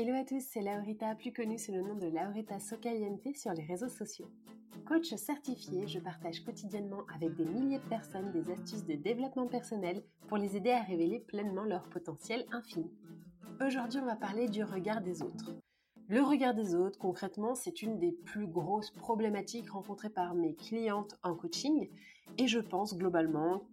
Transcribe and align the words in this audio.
Hello 0.00 0.14
à 0.14 0.22
tous, 0.22 0.44
c'est 0.48 0.60
Laurita, 0.60 1.16
plus 1.16 1.32
connue 1.32 1.58
sous 1.58 1.72
le 1.72 1.82
nom 1.82 1.96
de 1.96 2.06
Laurita 2.06 2.60
Socaliente 2.60 3.34
sur 3.34 3.52
les 3.52 3.64
réseaux 3.64 3.88
sociaux. 3.88 4.28
Coach 4.86 5.12
certifié, 5.16 5.88
je 5.88 5.98
partage 5.98 6.44
quotidiennement 6.44 7.00
avec 7.16 7.34
des 7.34 7.44
milliers 7.44 7.80
de 7.80 7.88
personnes 7.88 8.30
des 8.30 8.48
astuces 8.52 8.84
de 8.84 8.94
développement 8.94 9.48
personnel 9.48 10.04
pour 10.28 10.36
les 10.36 10.56
aider 10.56 10.70
à 10.70 10.84
révéler 10.84 11.18
pleinement 11.18 11.64
leur 11.64 11.82
potentiel 11.88 12.46
infini. 12.52 12.88
Aujourd'hui, 13.60 13.98
on 14.00 14.06
va 14.06 14.14
parler 14.14 14.46
du 14.48 14.62
regard 14.62 15.00
des 15.00 15.20
autres. 15.20 15.56
Le 16.06 16.22
regard 16.22 16.54
des 16.54 16.76
autres, 16.76 17.00
concrètement, 17.00 17.56
c'est 17.56 17.82
une 17.82 17.98
des 17.98 18.12
plus 18.12 18.46
grosses 18.46 18.92
problématiques 18.92 19.70
rencontrées 19.70 20.10
par 20.10 20.36
mes 20.36 20.54
clientes 20.54 21.18
en 21.24 21.34
coaching 21.34 21.90
et 22.38 22.46
je 22.46 22.60
pense 22.60 22.96
globalement 22.96 23.64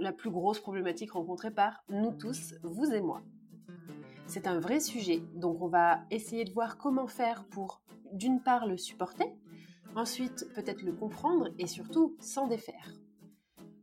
la 0.00 0.14
plus 0.14 0.30
grosse 0.30 0.58
problématique 0.58 1.12
rencontrée 1.12 1.50
par 1.50 1.84
nous 1.90 2.12
tous, 2.12 2.54
vous 2.62 2.94
et 2.94 3.02
moi. 3.02 3.20
C'est 4.32 4.46
un 4.46 4.60
vrai 4.60 4.78
sujet, 4.78 5.24
donc 5.34 5.60
on 5.60 5.66
va 5.66 6.04
essayer 6.12 6.44
de 6.44 6.52
voir 6.52 6.78
comment 6.78 7.08
faire 7.08 7.44
pour, 7.48 7.82
d'une 8.12 8.40
part, 8.40 8.68
le 8.68 8.76
supporter, 8.76 9.26
ensuite 9.96 10.46
peut-être 10.54 10.82
le 10.82 10.92
comprendre 10.92 11.48
et 11.58 11.66
surtout 11.66 12.16
s'en 12.20 12.46
défaire. 12.46 12.94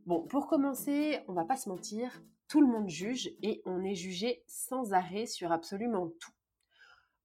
Bon, 0.06 0.22
pour 0.26 0.46
commencer, 0.46 1.20
on 1.28 1.34
va 1.34 1.44
pas 1.44 1.58
se 1.58 1.68
mentir, 1.68 2.22
tout 2.48 2.62
le 2.62 2.66
monde 2.66 2.88
juge 2.88 3.30
et 3.42 3.60
on 3.66 3.84
est 3.84 3.94
jugé 3.94 4.42
sans 4.46 4.94
arrêt 4.94 5.26
sur 5.26 5.52
absolument 5.52 6.08
tout. 6.18 6.32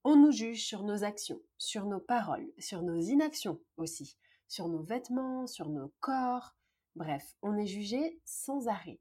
On 0.04 0.18
nous 0.18 0.34
juge 0.34 0.66
sur 0.66 0.84
nos 0.84 1.06
actions, 1.06 1.40
sur 1.58 1.86
nos 1.86 2.02
paroles, 2.02 2.52
sur 2.60 2.84
nos 2.84 3.00
inactions 3.00 3.62
aussi, 3.78 4.18
sur 4.50 4.68
nos 4.68 4.84
vêtements, 4.84 5.48
sur 5.48 5.70
nos 5.70 5.94
corps, 6.02 6.58
bref, 6.98 7.24
on 7.42 7.56
est 7.56 7.68
jugé 7.68 8.20
sans 8.26 8.68
arrêt. 8.68 9.00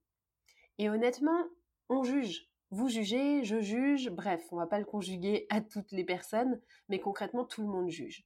Et 0.78 0.88
honnêtement, 0.88 1.44
on 1.88 2.04
juge 2.04 2.51
vous 2.72 2.88
jugez, 2.88 3.44
je 3.44 3.60
juge, 3.60 4.08
bref, 4.08 4.42
on 4.50 4.56
va 4.56 4.66
pas 4.66 4.78
le 4.78 4.86
conjuguer 4.86 5.46
à 5.50 5.60
toutes 5.60 5.92
les 5.92 6.04
personnes, 6.04 6.58
mais 6.88 7.00
concrètement 7.00 7.44
tout 7.44 7.60
le 7.60 7.68
monde 7.68 7.90
juge. 7.90 8.24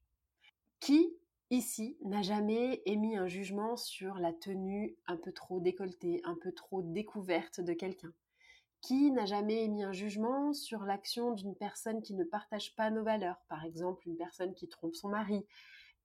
Qui, 0.78 1.12
ici, 1.50 1.96
n'a 2.04 2.22
jamais 2.22 2.80
émis 2.86 3.16
un 3.16 3.26
jugement 3.26 3.76
sur 3.76 4.20
la 4.20 4.32
tenue 4.32 4.94
un 5.08 5.16
peu 5.16 5.32
trop 5.32 5.58
décolletée, 5.58 6.20
un 6.22 6.36
peu 6.40 6.52
trop 6.52 6.80
découverte 6.80 7.60
de 7.60 7.72
quelqu'un? 7.72 8.12
Qui 8.82 9.10
n'a 9.10 9.26
jamais 9.26 9.64
émis 9.64 9.82
un 9.82 9.90
jugement 9.90 10.52
sur 10.52 10.84
l'action 10.84 11.32
d'une 11.32 11.56
personne 11.56 12.00
qui 12.00 12.14
ne 12.14 12.22
partage 12.22 12.76
pas 12.76 12.92
nos 12.92 13.02
valeurs, 13.02 13.42
par 13.48 13.64
exemple 13.64 14.06
une 14.06 14.16
personne 14.16 14.54
qui 14.54 14.68
trompe 14.68 14.94
son 14.94 15.08
mari. 15.08 15.44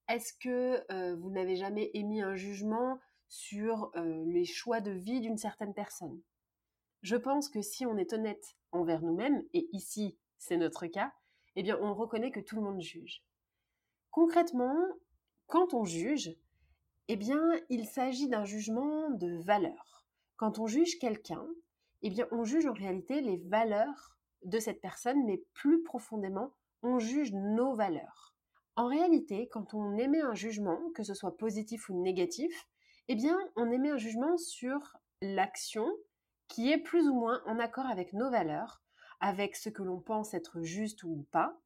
Est-ce 0.09 0.33
que 0.33 0.83
euh, 0.91 1.15
vous 1.15 1.29
n'avez 1.29 1.57
jamais 1.57 1.91
émis 1.93 2.23
un 2.23 2.35
jugement 2.35 2.99
sur 3.29 3.91
euh, 3.95 4.25
les 4.25 4.45
choix 4.45 4.81
de 4.81 4.89
vie 4.89 5.21
d'une 5.21 5.37
certaine 5.37 5.75
personne? 5.75 6.19
Je 7.01 7.15
pense 7.15 7.49
que 7.49 7.61
si 7.61 7.85
on 7.85 7.97
est 7.97 8.13
honnête 8.13 8.55
envers 8.71 9.01
nous-mêmes, 9.01 9.43
et 9.53 9.67
ici 9.71 10.17
c'est 10.37 10.57
notre 10.57 10.87
cas, 10.87 11.13
eh 11.55 11.63
bien 11.63 11.77
on 11.81 11.93
reconnaît 11.93 12.31
que 12.31 12.39
tout 12.39 12.55
le 12.55 12.61
monde 12.61 12.81
juge. 12.81 13.23
Concrètement, 14.11 14.75
quand 15.47 15.73
on 15.73 15.83
juge, 15.83 16.35
eh 17.07 17.15
bien 17.15 17.41
il 17.69 17.85
s'agit 17.85 18.27
d'un 18.27 18.45
jugement 18.45 19.09
de 19.09 19.37
valeur. 19.43 20.05
Quand 20.37 20.59
on 20.59 20.67
juge 20.67 20.99
quelqu'un, 20.99 21.45
eh 22.01 22.09
bien 22.09 22.27
on 22.31 22.43
juge 22.43 22.65
en 22.65 22.73
réalité 22.73 23.21
les 23.21 23.37
valeurs 23.37 24.17
de 24.43 24.59
cette 24.59 24.81
personne, 24.81 25.25
mais 25.25 25.43
plus 25.53 25.83
profondément, 25.83 26.53
on 26.83 26.99
juge 26.99 27.31
nos 27.33 27.75
valeurs. 27.75 28.35
En 28.75 28.87
réalité, 28.87 29.47
quand 29.49 29.73
on 29.73 29.97
émet 29.97 30.21
un 30.21 30.33
jugement, 30.33 30.79
que 30.95 31.03
ce 31.03 31.13
soit 31.13 31.37
positif 31.37 31.89
ou 31.89 32.01
négatif, 32.01 32.67
eh 33.07 33.15
bien 33.15 33.37
on 33.55 33.69
émet 33.71 33.89
un 33.89 33.97
jugement 33.97 34.37
sur 34.37 34.79
l'action 35.21 35.87
qui 36.51 36.69
est 36.69 36.77
plus 36.77 37.07
ou 37.07 37.13
moins 37.13 37.41
en 37.45 37.59
accord 37.59 37.85
avec 37.85 38.11
nos 38.11 38.29
valeurs, 38.29 38.81
avec 39.21 39.55
ce 39.55 39.69
que 39.69 39.83
l'on 39.83 40.01
pense 40.01 40.33
être 40.33 40.61
juste 40.61 41.03
ou 41.03 41.25
pas, 41.31 41.57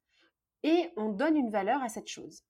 et 0.62 0.92
on 0.96 1.10
donne 1.10 1.36
une 1.36 1.50
valeur 1.50 1.82
à 1.82 1.88
cette 1.88 2.06
chose. 2.06 2.44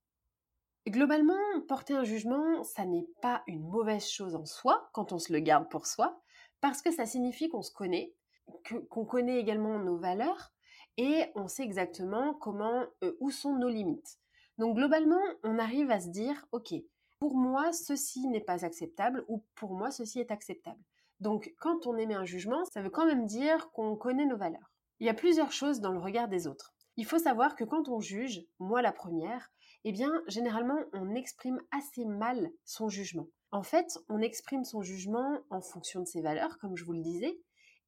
Globalement, 0.87 1.35
porter 1.67 1.95
un 1.95 2.05
jugement, 2.05 2.63
ça 2.63 2.85
n'est 2.85 3.09
pas 3.23 3.43
une 3.47 3.67
mauvaise 3.67 4.07
chose 4.07 4.35
en 4.35 4.45
soi, 4.45 4.91
quand 4.93 5.13
on 5.13 5.19
se 5.19 5.33
le 5.33 5.41
garde 5.41 5.71
pour 5.71 5.87
soi, 5.87 6.21
parce 6.61 6.83
que 6.83 6.91
ça 6.91 7.07
signifie 7.07 7.49
qu'on 7.49 7.63
se 7.63 7.73
connaît, 7.73 8.15
qu'on 8.91 9.07
connaît 9.07 9.41
également 9.41 9.79
nos 9.79 9.97
valeurs, 9.97 10.53
et 10.99 11.25
on 11.37 11.49
sait 11.49 11.65
exactement 11.65 12.35
comment, 12.35 12.85
euh, 13.03 13.17
où 13.21 13.31
sont 13.31 13.57
nos 13.57 13.69
limites. 13.69 14.19
Donc 14.59 14.77
globalement, 14.77 15.23
on 15.43 15.59
arrive 15.59 15.91
à 15.91 16.01
se 16.01 16.09
dire, 16.09 16.47
ok, 16.53 16.75
pour 17.19 17.35
moi, 17.35 17.73
ceci 17.73 18.27
n'est 18.29 18.41
pas 18.41 18.67
acceptable, 18.67 19.25
ou 19.27 19.43
pour 19.55 19.73
moi, 19.73 19.91
ceci 19.91 20.21
est 20.21 20.31
acceptable. 20.31 20.81
Donc 21.21 21.55
quand 21.59 21.87
on 21.87 21.97
émet 21.97 22.15
un 22.15 22.25
jugement, 22.25 22.65
ça 22.67 22.83
veut 22.83 22.91
quand 22.91 23.07
même 23.07 23.27
dire 23.27 23.71
qu'on 23.73 23.97
connaît 23.97 24.27
nos 24.27 24.37
valeurs. 24.37 24.73
Il 25.01 25.07
y 25.07 25.11
a 25.11 25.15
plusieurs 25.15 25.53
choses 25.53 25.81
dans 25.81 25.93
le 25.93 25.99
regard 25.99 26.29
des 26.29 26.47
autres. 26.47 26.75
Il 26.97 27.05
faut 27.05 27.19
savoir 27.19 27.57
que 27.57 27.65
quand 27.65 27.89
on 27.89 28.01
juge, 28.01 28.45
moi 28.59 28.83
la 28.83 28.93
première, 28.93 29.51
eh 29.85 29.93
bien 29.93 30.23
généralement 30.27 30.79
on 30.93 31.15
exprime 31.15 31.61
assez 31.71 32.05
mal 32.05 32.51
son 32.65 32.89
jugement. 32.89 33.29
En 33.53 33.63
fait, 33.63 33.99
on 34.09 34.21
exprime 34.21 34.65
son 34.65 34.83
jugement 34.83 35.41
en 35.51 35.61
fonction 35.61 36.01
de 36.01 36.07
ses 36.07 36.21
valeurs, 36.21 36.59
comme 36.59 36.77
je 36.77 36.85
vous 36.85 36.93
le 36.93 37.03
disais, 37.03 37.39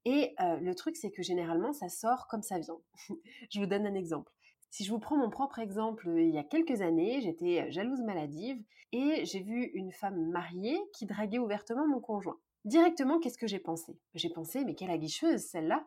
et 0.04 0.34
euh, 0.40 0.56
le 0.58 0.74
truc 0.74 0.96
c'est 0.96 1.10
que 1.10 1.22
généralement 1.22 1.72
ça 1.72 1.88
sort 1.88 2.26
comme 2.28 2.42
ça 2.42 2.58
vient. 2.58 2.78
je 3.50 3.60
vous 3.60 3.66
donne 3.66 3.86
un 3.86 3.94
exemple. 3.94 4.32
Si 4.70 4.84
je 4.84 4.92
vous 4.92 4.98
prends 4.98 5.16
mon 5.16 5.30
propre 5.30 5.58
exemple, 5.58 6.08
il 6.16 6.30
y 6.30 6.38
a 6.38 6.44
quelques 6.44 6.82
années, 6.82 7.20
j'étais 7.20 7.62
euh, 7.62 7.70
jalouse 7.70 8.02
maladive 8.02 8.62
et 8.92 9.24
j'ai 9.24 9.40
vu 9.40 9.70
une 9.74 9.92
femme 9.92 10.30
mariée 10.30 10.78
qui 10.94 11.06
draguait 11.06 11.38
ouvertement 11.38 11.86
mon 11.86 12.00
conjoint. 12.00 12.38
Directement, 12.64 13.18
qu'est-ce 13.18 13.38
que 13.38 13.46
j'ai 13.46 13.58
pensé? 13.58 13.98
J'ai 14.14 14.30
pensé, 14.30 14.64
mais 14.64 14.74
quelle 14.74 14.90
aguicheuse 14.90 15.42
celle-là 15.42 15.86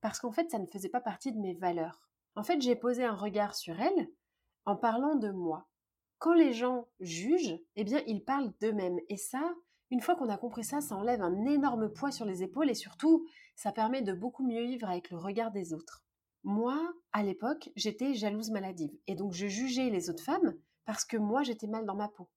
Parce 0.00 0.18
qu'en 0.18 0.32
fait, 0.32 0.50
ça 0.50 0.58
ne 0.58 0.66
faisait 0.66 0.88
pas 0.88 1.00
partie 1.00 1.32
de 1.32 1.38
mes 1.38 1.54
valeurs. 1.54 2.08
En 2.34 2.42
fait, 2.42 2.60
j'ai 2.60 2.76
posé 2.76 3.04
un 3.04 3.14
regard 3.14 3.54
sur 3.54 3.80
elle 3.80 4.08
en 4.64 4.76
parlant 4.76 5.14
de 5.14 5.30
moi. 5.30 5.68
Quand 6.18 6.34
les 6.34 6.52
gens 6.52 6.88
jugent, 7.00 7.58
eh 7.76 7.84
bien, 7.84 8.02
ils 8.06 8.24
parlent 8.24 8.52
d'eux-mêmes. 8.60 8.98
Et 9.08 9.16
ça, 9.16 9.54
une 9.90 10.00
fois 10.00 10.16
qu'on 10.16 10.28
a 10.28 10.36
compris 10.36 10.64
ça, 10.64 10.80
ça 10.80 10.96
enlève 10.96 11.22
un 11.22 11.46
énorme 11.46 11.92
poids 11.92 12.10
sur 12.10 12.26
les 12.26 12.42
épaules 12.42 12.70
et 12.70 12.74
surtout, 12.74 13.26
ça 13.56 13.72
permet 13.72 14.02
de 14.02 14.12
beaucoup 14.12 14.46
mieux 14.46 14.64
vivre 14.64 14.88
avec 14.88 15.10
le 15.10 15.16
regard 15.16 15.50
des 15.50 15.72
autres. 15.72 16.04
Moi, 16.44 16.78
à 17.12 17.22
l'époque, 17.22 17.70
j'étais 17.76 18.14
jalouse 18.14 18.50
maladive 18.50 18.96
et 19.06 19.14
donc 19.14 19.32
je 19.32 19.46
jugeais 19.46 19.90
les 19.90 20.10
autres 20.10 20.22
femmes 20.22 20.54
parce 20.84 21.04
que 21.04 21.16
moi, 21.16 21.42
j'étais 21.42 21.66
mal 21.66 21.86
dans 21.86 21.96
ma 21.96 22.08
peau 22.08 22.28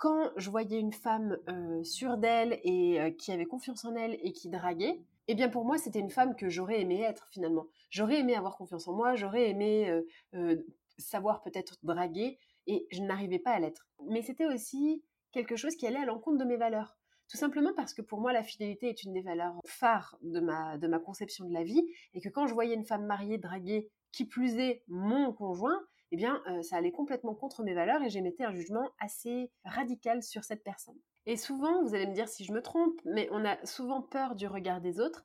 quand 0.00 0.32
je 0.36 0.48
voyais 0.48 0.80
une 0.80 0.94
femme 0.94 1.36
euh, 1.48 1.84
sûre 1.84 2.16
d'elle 2.16 2.58
et 2.64 2.98
euh, 2.98 3.10
qui 3.10 3.32
avait 3.32 3.44
confiance 3.44 3.84
en 3.84 3.94
elle 3.94 4.18
et 4.22 4.32
qui 4.32 4.48
draguait, 4.48 4.98
eh 5.28 5.34
bien 5.34 5.50
pour 5.50 5.66
moi 5.66 5.76
c'était 5.76 6.00
une 6.00 6.10
femme 6.10 6.34
que 6.34 6.48
j'aurais 6.48 6.80
aimé 6.80 7.02
être 7.02 7.28
finalement. 7.30 7.66
J'aurais 7.90 8.20
aimé 8.20 8.34
avoir 8.34 8.56
confiance 8.56 8.88
en 8.88 8.94
moi, 8.94 9.14
j'aurais 9.14 9.50
aimé 9.50 10.02
euh, 10.34 10.56
savoir 10.96 11.42
peut-être 11.42 11.76
draguer 11.82 12.38
et 12.66 12.86
je 12.90 13.02
n'arrivais 13.02 13.38
pas 13.38 13.50
à 13.50 13.60
l'être. 13.60 13.86
Mais 14.08 14.22
c'était 14.22 14.46
aussi 14.46 15.04
quelque 15.32 15.54
chose 15.54 15.76
qui 15.76 15.86
allait 15.86 15.98
à 15.98 16.06
l'encontre 16.06 16.38
de 16.38 16.44
mes 16.44 16.56
valeurs. 16.56 16.96
Tout 17.28 17.36
simplement 17.36 17.74
parce 17.76 17.92
que 17.92 18.02
pour 18.02 18.22
moi, 18.22 18.32
la 18.32 18.42
fidélité 18.42 18.88
est 18.88 19.04
une 19.04 19.12
des 19.12 19.20
valeurs 19.20 19.60
phares 19.66 20.16
de 20.22 20.40
ma, 20.40 20.78
de 20.78 20.88
ma 20.88 20.98
conception 20.98 21.44
de 21.46 21.52
la 21.52 21.62
vie, 21.62 21.86
et 22.14 22.20
que 22.20 22.28
quand 22.30 22.46
je 22.46 22.54
voyais 22.54 22.74
une 22.74 22.86
femme 22.86 23.04
mariée 23.04 23.38
draguer, 23.38 23.88
qui 24.12 24.24
plus 24.24 24.56
est 24.56 24.82
mon 24.88 25.32
conjoint, 25.32 25.80
eh 26.12 26.16
bien, 26.16 26.42
euh, 26.48 26.62
ça 26.62 26.76
allait 26.76 26.92
complètement 26.92 27.34
contre 27.34 27.62
mes 27.62 27.74
valeurs 27.74 28.02
et 28.02 28.10
j'émettais 28.10 28.44
un 28.44 28.52
jugement 28.52 28.90
assez 28.98 29.50
radical 29.64 30.22
sur 30.22 30.44
cette 30.44 30.64
personne. 30.64 30.98
Et 31.26 31.36
souvent, 31.36 31.82
vous 31.82 31.94
allez 31.94 32.06
me 32.06 32.14
dire 32.14 32.28
si 32.28 32.44
je 32.44 32.52
me 32.52 32.62
trompe, 32.62 33.00
mais 33.04 33.28
on 33.30 33.44
a 33.44 33.64
souvent 33.64 34.02
peur 34.02 34.34
du 34.34 34.46
regard 34.46 34.80
des 34.80 35.00
autres 35.00 35.24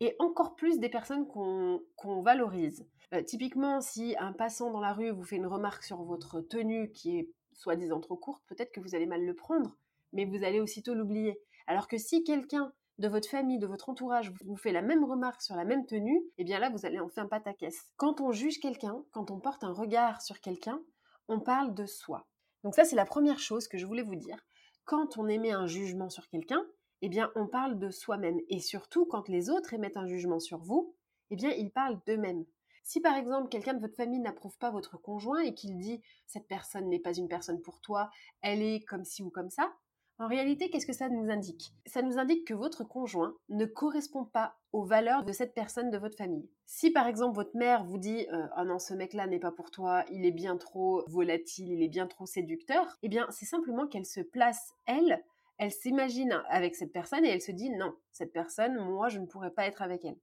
et 0.00 0.16
encore 0.18 0.56
plus 0.56 0.80
des 0.80 0.88
personnes 0.88 1.26
qu'on 1.28 2.22
valorise. 2.22 2.86
Euh, 3.12 3.22
typiquement, 3.22 3.80
si 3.80 4.16
un 4.18 4.32
passant 4.32 4.70
dans 4.70 4.80
la 4.80 4.92
rue 4.92 5.10
vous 5.10 5.22
fait 5.22 5.36
une 5.36 5.46
remarque 5.46 5.84
sur 5.84 6.02
votre 6.02 6.40
tenue 6.40 6.90
qui 6.90 7.18
est 7.18 7.30
soi-disant 7.52 8.00
trop 8.00 8.16
courte, 8.16 8.42
peut-être 8.48 8.72
que 8.72 8.80
vous 8.80 8.94
allez 8.96 9.06
mal 9.06 9.24
le 9.24 9.34
prendre, 9.34 9.76
mais 10.12 10.24
vous 10.24 10.42
allez 10.42 10.60
aussitôt 10.60 10.94
l'oublier. 10.94 11.38
Alors 11.66 11.86
que 11.86 11.98
si 11.98 12.24
quelqu'un 12.24 12.72
de 12.98 13.08
votre 13.08 13.28
famille, 13.28 13.58
de 13.58 13.66
votre 13.66 13.88
entourage 13.88 14.32
vous 14.44 14.56
fait 14.56 14.72
la 14.72 14.82
même 14.82 15.04
remarque 15.04 15.42
sur 15.42 15.56
la 15.56 15.64
même 15.64 15.86
tenue, 15.86 16.22
eh 16.38 16.44
bien 16.44 16.58
là, 16.58 16.70
vous 16.70 16.86
allez 16.86 17.00
en 17.00 17.08
faire 17.08 17.24
un 17.24 17.28
pataquès. 17.28 17.76
Quand 17.96 18.20
on 18.20 18.32
juge 18.32 18.60
quelqu'un, 18.60 19.02
quand 19.10 19.30
on 19.30 19.40
porte 19.40 19.64
un 19.64 19.72
regard 19.72 20.22
sur 20.22 20.40
quelqu'un, 20.40 20.80
on 21.28 21.40
parle 21.40 21.74
de 21.74 21.86
soi. 21.86 22.26
Donc 22.62 22.74
ça, 22.74 22.84
c'est 22.84 22.96
la 22.96 23.04
première 23.04 23.38
chose 23.38 23.68
que 23.68 23.78
je 23.78 23.86
voulais 23.86 24.02
vous 24.02 24.16
dire. 24.16 24.38
Quand 24.84 25.18
on 25.18 25.28
émet 25.28 25.52
un 25.52 25.66
jugement 25.66 26.08
sur 26.08 26.28
quelqu'un, 26.28 26.64
eh 27.02 27.08
bien, 27.08 27.30
on 27.34 27.46
parle 27.46 27.78
de 27.78 27.90
soi-même. 27.90 28.38
Et 28.48 28.60
surtout, 28.60 29.06
quand 29.06 29.28
les 29.28 29.50
autres 29.50 29.74
émettent 29.74 29.96
un 29.96 30.06
jugement 30.06 30.38
sur 30.38 30.58
vous, 30.58 30.94
eh 31.30 31.36
bien, 31.36 31.50
ils 31.50 31.70
parlent 31.70 32.00
d'eux-mêmes. 32.06 32.44
Si 32.86 33.00
par 33.00 33.16
exemple 33.16 33.48
quelqu'un 33.48 33.72
de 33.72 33.80
votre 33.80 33.96
famille 33.96 34.20
n'approuve 34.20 34.58
pas 34.58 34.70
votre 34.70 34.98
conjoint 34.98 35.40
et 35.40 35.54
qu'il 35.54 35.78
dit 35.78 36.02
cette 36.26 36.46
personne 36.46 36.90
n'est 36.90 37.00
pas 37.00 37.14
une 37.14 37.28
personne 37.28 37.62
pour 37.62 37.80
toi, 37.80 38.10
elle 38.42 38.60
est 38.60 38.84
comme 38.84 39.04
ci 39.04 39.22
ou 39.22 39.30
comme 39.30 39.48
ça, 39.48 39.72
en 40.18 40.28
réalité, 40.28 40.70
qu'est-ce 40.70 40.86
que 40.86 40.92
ça 40.92 41.08
nous 41.08 41.28
indique? 41.30 41.72
Ça 41.86 42.00
nous 42.02 42.18
indique 42.18 42.46
que 42.46 42.54
votre 42.54 42.84
conjoint 42.84 43.34
ne 43.48 43.64
correspond 43.66 44.24
pas 44.24 44.56
aux 44.72 44.84
valeurs 44.84 45.24
de 45.24 45.32
cette 45.32 45.54
personne 45.54 45.90
de 45.90 45.98
votre 45.98 46.16
famille. 46.16 46.48
Si 46.66 46.90
par 46.90 47.06
exemple 47.08 47.34
votre 47.34 47.56
mère 47.56 47.84
vous 47.84 47.98
dit 47.98 48.26
euh, 48.32 48.46
"Oh 48.56 48.64
non, 48.64 48.78
ce 48.78 48.94
mec-là 48.94 49.26
n'est 49.26 49.40
pas 49.40 49.50
pour 49.50 49.70
toi, 49.72 50.04
il 50.10 50.24
est 50.24 50.30
bien 50.32 50.56
trop 50.56 51.02
volatile, 51.08 51.70
il 51.72 51.82
est 51.82 51.88
bien 51.88 52.06
trop 52.06 52.26
séducteur", 52.26 52.96
eh 53.02 53.08
bien, 53.08 53.26
c'est 53.30 53.44
simplement 53.44 53.88
qu'elle 53.88 54.06
se 54.06 54.20
place 54.20 54.72
elle, 54.86 55.24
elle 55.58 55.72
s'imagine 55.72 56.42
avec 56.48 56.76
cette 56.76 56.92
personne 56.92 57.24
et 57.24 57.28
elle 57.30 57.42
se 57.42 57.52
dit 57.52 57.70
"Non, 57.70 57.94
cette 58.12 58.32
personne, 58.32 58.78
moi 58.78 59.08
je 59.08 59.18
ne 59.18 59.26
pourrais 59.26 59.50
pas 59.52 59.66
être 59.66 59.82
avec 59.82 60.04
elle". 60.04 60.18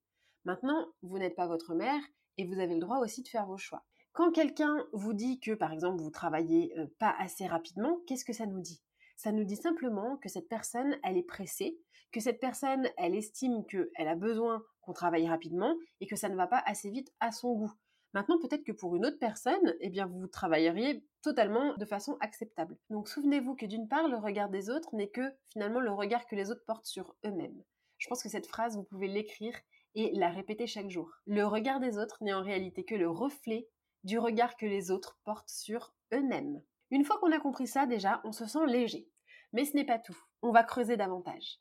Maintenant, 0.46 0.88
vous 1.02 1.18
n'êtes 1.18 1.36
pas 1.36 1.48
votre 1.48 1.76
mère 1.76 2.02
et 2.38 2.46
vous 2.46 2.60
avez 2.60 2.76
le 2.76 2.80
droit 2.82 3.00
aussi 3.00 3.24
de 3.24 3.28
faire 3.28 3.46
vos 3.46 3.58
choix. 3.58 3.84
Quand 4.14 4.32
quelqu'un 4.32 4.86
vous 4.94 5.14
dit 5.14 5.40
que 5.42 5.52
par 5.52 5.74
exemple 5.74 6.02
vous 6.02 6.12
travaillez 6.12 6.74
euh, 6.80 6.88
pas 6.98 7.14
assez 7.20 7.46
rapidement, 7.46 8.00
qu'est-ce 8.08 8.26
que 8.26 8.34
ça 8.34 8.46
nous 8.46 8.62
dit? 8.62 8.82
Ça 9.22 9.32
nous 9.32 9.44
dit 9.44 9.56
simplement 9.56 10.18
que 10.18 10.30
cette 10.30 10.50
personne, 10.50 10.98
elle 11.04 11.16
est 11.16 11.22
pressée, 11.22 11.78
que 12.12 12.20
cette 12.20 12.40
personne, 12.40 12.90
elle 12.98 13.14
estime 13.14 13.64
qu'elle 13.68 14.08
a 14.08 14.16
besoin 14.16 14.64
qu'on 14.82 14.94
travaille 14.94 15.28
rapidement 15.28 15.76
et 16.00 16.08
que 16.08 16.16
ça 16.16 16.28
ne 16.28 16.36
va 16.36 16.48
pas 16.48 16.64
assez 16.66 16.90
vite 16.90 17.14
à 17.20 17.32
son 17.32 17.54
goût. 17.54 17.72
Maintenant, 18.16 18.40
peut-être 18.40 18.64
que 18.64 18.72
pour 18.72 18.96
une 18.96 19.06
autre 19.06 19.20
personne, 19.20 19.76
eh 19.80 19.90
bien, 19.90 20.08
vous 20.08 20.26
travailleriez 20.26 21.06
totalement 21.22 21.76
de 21.76 21.86
façon 21.86 22.18
acceptable. 22.20 22.80
Donc, 22.90 23.08
souvenez-vous 23.08 23.56
que 23.56 23.68
d'une 23.68 23.88
part, 23.88 24.08
le 24.08 24.18
regard 24.18 24.50
des 24.50 24.72
autres 24.72 24.96
n'est 24.96 25.12
que 25.12 25.32
finalement 25.54 25.82
le 25.82 25.92
regard 25.92 26.26
que 26.26 26.36
les 26.36 26.50
autres 26.50 26.66
portent 26.66 26.88
sur 26.88 27.16
eux-mêmes. 27.24 27.64
Je 28.00 28.08
pense 28.10 28.24
que 28.24 28.30
cette 28.30 28.48
phrase, 28.48 28.76
vous 28.76 28.84
pouvez 28.84 29.08
l'écrire 29.08 29.56
et 29.94 30.12
la 30.16 30.30
répéter 30.30 30.66
chaque 30.66 30.90
jour. 30.90 31.12
Le 31.28 31.46
regard 31.46 31.80
des 31.80 32.00
autres 32.00 32.18
n'est 32.22 32.34
en 32.34 32.42
réalité 32.42 32.84
que 32.86 32.96
le 32.96 33.08
reflet 33.08 33.70
du 34.04 34.18
regard 34.18 34.58
que 34.58 34.66
les 34.66 34.90
autres 34.90 35.20
portent 35.24 35.52
sur 35.52 35.94
eux-mêmes. 36.12 36.64
Une 36.92 37.06
fois 37.06 37.18
qu'on 37.20 37.32
a 37.32 37.40
compris 37.40 37.68
ça, 37.68 37.86
déjà, 37.86 38.20
on 38.26 38.34
se 38.34 38.46
sent 38.46 38.66
léger. 38.68 39.08
Mais 39.54 39.66
ce 39.66 39.76
n'est 39.76 39.86
pas 39.86 40.00
tout. 40.00 40.18
On 40.42 40.52
va 40.52 40.64
creuser 40.64 40.98
davantage. 40.98 41.60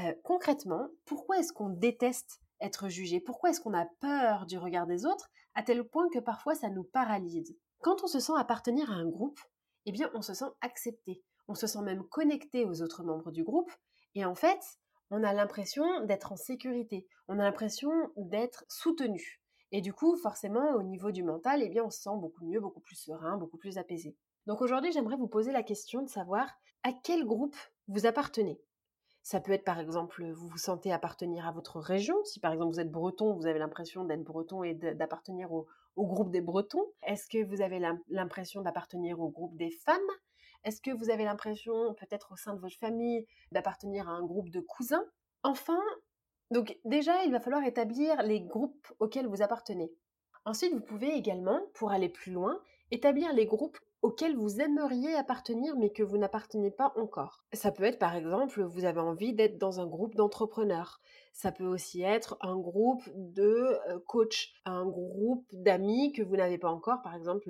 Euh, 0.00 0.14
concrètement, 0.22 0.88
pourquoi 1.04 1.38
est-ce 1.38 1.52
qu'on 1.52 1.68
déteste 1.68 2.40
être 2.60 2.88
jugé? 2.88 3.20
Pourquoi 3.20 3.50
est-ce 3.50 3.60
qu'on 3.60 3.74
a 3.74 3.86
peur 4.00 4.46
du 4.46 4.58
regard 4.58 4.86
des 4.86 5.04
autres 5.04 5.30
à 5.54 5.62
tel 5.62 5.84
point 5.84 6.08
que 6.10 6.18
parfois 6.18 6.54
ça 6.54 6.70
nous 6.70 6.84
paralyse? 6.84 7.56
Quand 7.80 8.02
on 8.02 8.06
se 8.06 8.20
sent 8.20 8.32
appartenir 8.36 8.90
à 8.90 8.94
un 8.94 9.08
groupe, 9.08 9.40
eh 9.86 9.92
bien 9.92 10.10
on 10.14 10.22
se 10.22 10.34
sent 10.34 10.50
accepté. 10.60 11.22
On 11.48 11.54
se 11.54 11.66
sent 11.66 11.82
même 11.82 12.04
connecté 12.04 12.64
aux 12.64 12.82
autres 12.82 13.02
membres 13.02 13.32
du 13.32 13.42
groupe. 13.42 13.72
Et 14.14 14.24
en 14.24 14.34
fait, 14.34 14.60
on 15.10 15.22
a 15.24 15.32
l'impression 15.32 16.04
d'être 16.04 16.32
en 16.32 16.36
sécurité. 16.36 17.06
On 17.28 17.38
a 17.38 17.42
l'impression 17.42 17.90
d'être 18.16 18.64
soutenu. 18.68 19.42
Et 19.72 19.80
du 19.80 19.92
coup, 19.92 20.16
forcément, 20.16 20.74
au 20.74 20.82
niveau 20.82 21.10
du 21.10 21.22
mental, 21.22 21.62
eh 21.62 21.68
bien, 21.68 21.84
on 21.84 21.90
se 21.90 22.02
sent 22.02 22.16
beaucoup 22.16 22.44
mieux, 22.44 22.60
beaucoup 22.60 22.80
plus 22.80 22.96
serein, 22.96 23.36
beaucoup 23.36 23.56
plus 23.56 23.78
apaisé. 23.78 24.16
Donc 24.46 24.60
aujourd'hui, 24.60 24.92
j'aimerais 24.92 25.16
vous 25.16 25.28
poser 25.28 25.52
la 25.52 25.62
question 25.62 26.02
de 26.02 26.08
savoir 26.08 26.48
à 26.82 26.92
quel 26.92 27.24
groupe 27.24 27.56
vous 27.88 28.06
appartenez. 28.06 28.60
Ça 29.22 29.40
peut 29.40 29.52
être 29.52 29.64
par 29.64 29.78
exemple, 29.78 30.24
vous 30.32 30.48
vous 30.48 30.58
sentez 30.58 30.92
appartenir 30.92 31.46
à 31.46 31.52
votre 31.52 31.78
région. 31.78 32.16
Si 32.24 32.40
par 32.40 32.52
exemple 32.52 32.72
vous 32.72 32.80
êtes 32.80 32.90
breton, 32.90 33.34
vous 33.34 33.46
avez 33.46 33.60
l'impression 33.60 34.04
d'être 34.04 34.24
breton 34.24 34.64
et 34.64 34.74
d'appartenir 34.74 35.52
au, 35.52 35.68
groupe 35.96 36.32
des 36.32 36.40
bretons. 36.40 36.84
Est-ce 37.04 37.28
que 37.28 37.44
vous 37.44 37.60
avez 37.60 37.80
l'impression 38.08 38.62
d'appartenir 38.62 39.20
au 39.20 39.28
groupe 39.28 39.56
des 39.56 39.70
femmes? 39.70 40.00
Est-ce 40.64 40.80
que 40.80 40.90
vous 40.90 41.10
avez 41.10 41.24
l'impression, 41.24 41.94
peut-être 41.94 42.32
au 42.32 42.36
sein 42.36 42.54
de 42.54 42.60
votre 42.60 42.76
famille, 42.76 43.26
d'appartenir 43.52 44.08
à 44.08 44.12
un 44.12 44.24
groupe 44.24 44.50
de 44.50 44.60
cousins? 44.60 45.04
Enfin, 45.44 45.80
donc 46.50 46.76
déjà, 46.84 47.24
il 47.24 47.32
va 47.32 47.40
falloir 47.40 47.64
établir 47.64 48.22
les 48.22 48.40
groupes 48.40 48.92
auxquels 48.98 49.26
vous 49.26 49.42
appartenez. 49.42 49.92
Ensuite, 50.44 50.72
vous 50.72 50.80
pouvez 50.80 51.14
également, 51.14 51.60
pour 51.74 51.92
aller 51.92 52.08
plus 52.08 52.32
loin, 52.32 52.60
établir 52.90 53.32
les 53.32 53.46
groupes 53.46 53.78
auquel 54.02 54.36
vous 54.36 54.60
aimeriez 54.60 55.14
appartenir 55.14 55.76
mais 55.76 55.90
que 55.90 56.02
vous 56.02 56.18
n'appartenez 56.18 56.70
pas 56.70 56.92
encore. 56.96 57.44
Ça 57.52 57.70
peut 57.70 57.84
être 57.84 57.98
par 57.98 58.14
exemple, 58.14 58.62
vous 58.62 58.84
avez 58.84 59.00
envie 59.00 59.32
d'être 59.32 59.58
dans 59.58 59.80
un 59.80 59.86
groupe 59.86 60.16
d'entrepreneurs. 60.16 61.00
Ça 61.32 61.52
peut 61.52 61.66
aussi 61.66 62.02
être 62.02 62.36
un 62.40 62.58
groupe 62.58 63.02
de 63.14 63.78
euh, 63.88 63.98
coach, 64.06 64.52
un 64.64 64.84
groupe 64.84 65.46
d'amis 65.52 66.12
que 66.12 66.22
vous 66.22 66.36
n'avez 66.36 66.58
pas 66.58 66.68
encore, 66.68 67.00
par 67.02 67.14
exemple 67.14 67.48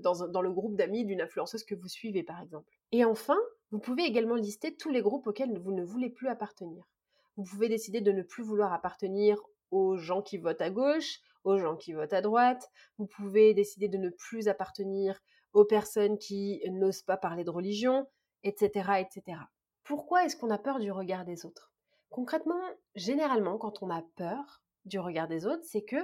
dans 0.00 0.42
le 0.42 0.52
groupe 0.52 0.76
d'amis 0.76 1.04
d'une 1.04 1.22
influenceuse 1.22 1.64
que 1.64 1.74
vous 1.74 1.88
suivez 1.88 2.22
par 2.22 2.40
exemple. 2.40 2.70
Et 2.92 3.04
enfin, 3.04 3.38
vous 3.70 3.80
pouvez 3.80 4.04
également 4.04 4.36
lister 4.36 4.76
tous 4.76 4.90
les 4.90 5.02
groupes 5.02 5.26
auxquels 5.26 5.58
vous 5.58 5.72
ne 5.72 5.82
voulez 5.82 6.10
plus 6.10 6.28
appartenir. 6.28 6.84
Vous 7.36 7.44
pouvez 7.44 7.68
décider 7.68 8.00
de 8.00 8.12
ne 8.12 8.22
plus 8.22 8.44
vouloir 8.44 8.72
appartenir 8.72 9.42
aux 9.72 9.96
gens 9.96 10.22
qui 10.22 10.38
votent 10.38 10.60
à 10.60 10.70
gauche, 10.70 11.20
aux 11.42 11.58
gens 11.58 11.76
qui 11.76 11.92
votent 11.92 12.12
à 12.12 12.20
droite. 12.20 12.70
Vous 12.98 13.06
pouvez 13.06 13.54
décider 13.54 13.88
de 13.88 13.98
ne 13.98 14.10
plus 14.10 14.46
appartenir 14.46 15.20
aux 15.54 15.64
personnes 15.64 16.18
qui 16.18 16.60
n'osent 16.70 17.02
pas 17.02 17.16
parler 17.16 17.44
de 17.44 17.50
religion, 17.50 18.06
etc. 18.42 19.00
etc. 19.00 19.38
Pourquoi 19.84 20.24
est-ce 20.24 20.36
qu'on 20.36 20.50
a 20.50 20.58
peur 20.58 20.80
du 20.80 20.90
regard 20.90 21.24
des 21.24 21.46
autres? 21.46 21.72
Concrètement, 22.10 22.62
généralement, 22.94 23.56
quand 23.56 23.82
on 23.82 23.90
a 23.90 24.02
peur 24.16 24.62
du 24.84 24.98
regard 24.98 25.28
des 25.28 25.46
autres, 25.46 25.64
c'est 25.64 25.84
que 25.84 25.96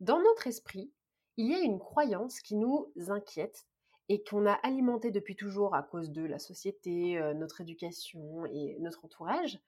dans 0.00 0.18
notre 0.18 0.46
esprit, 0.46 0.92
il 1.36 1.50
y 1.50 1.54
a 1.54 1.60
une 1.60 1.78
croyance 1.78 2.40
qui 2.40 2.56
nous 2.56 2.92
inquiète 3.08 3.66
et 4.08 4.22
qu'on 4.22 4.46
a 4.46 4.52
alimentée 4.52 5.10
depuis 5.10 5.36
toujours 5.36 5.74
à 5.74 5.82
cause 5.82 6.10
de 6.10 6.24
la 6.24 6.38
société, 6.38 7.18
euh, 7.18 7.34
notre 7.34 7.60
éducation 7.60 8.44
et 8.46 8.76
notre 8.80 9.04
entourage. 9.04 9.58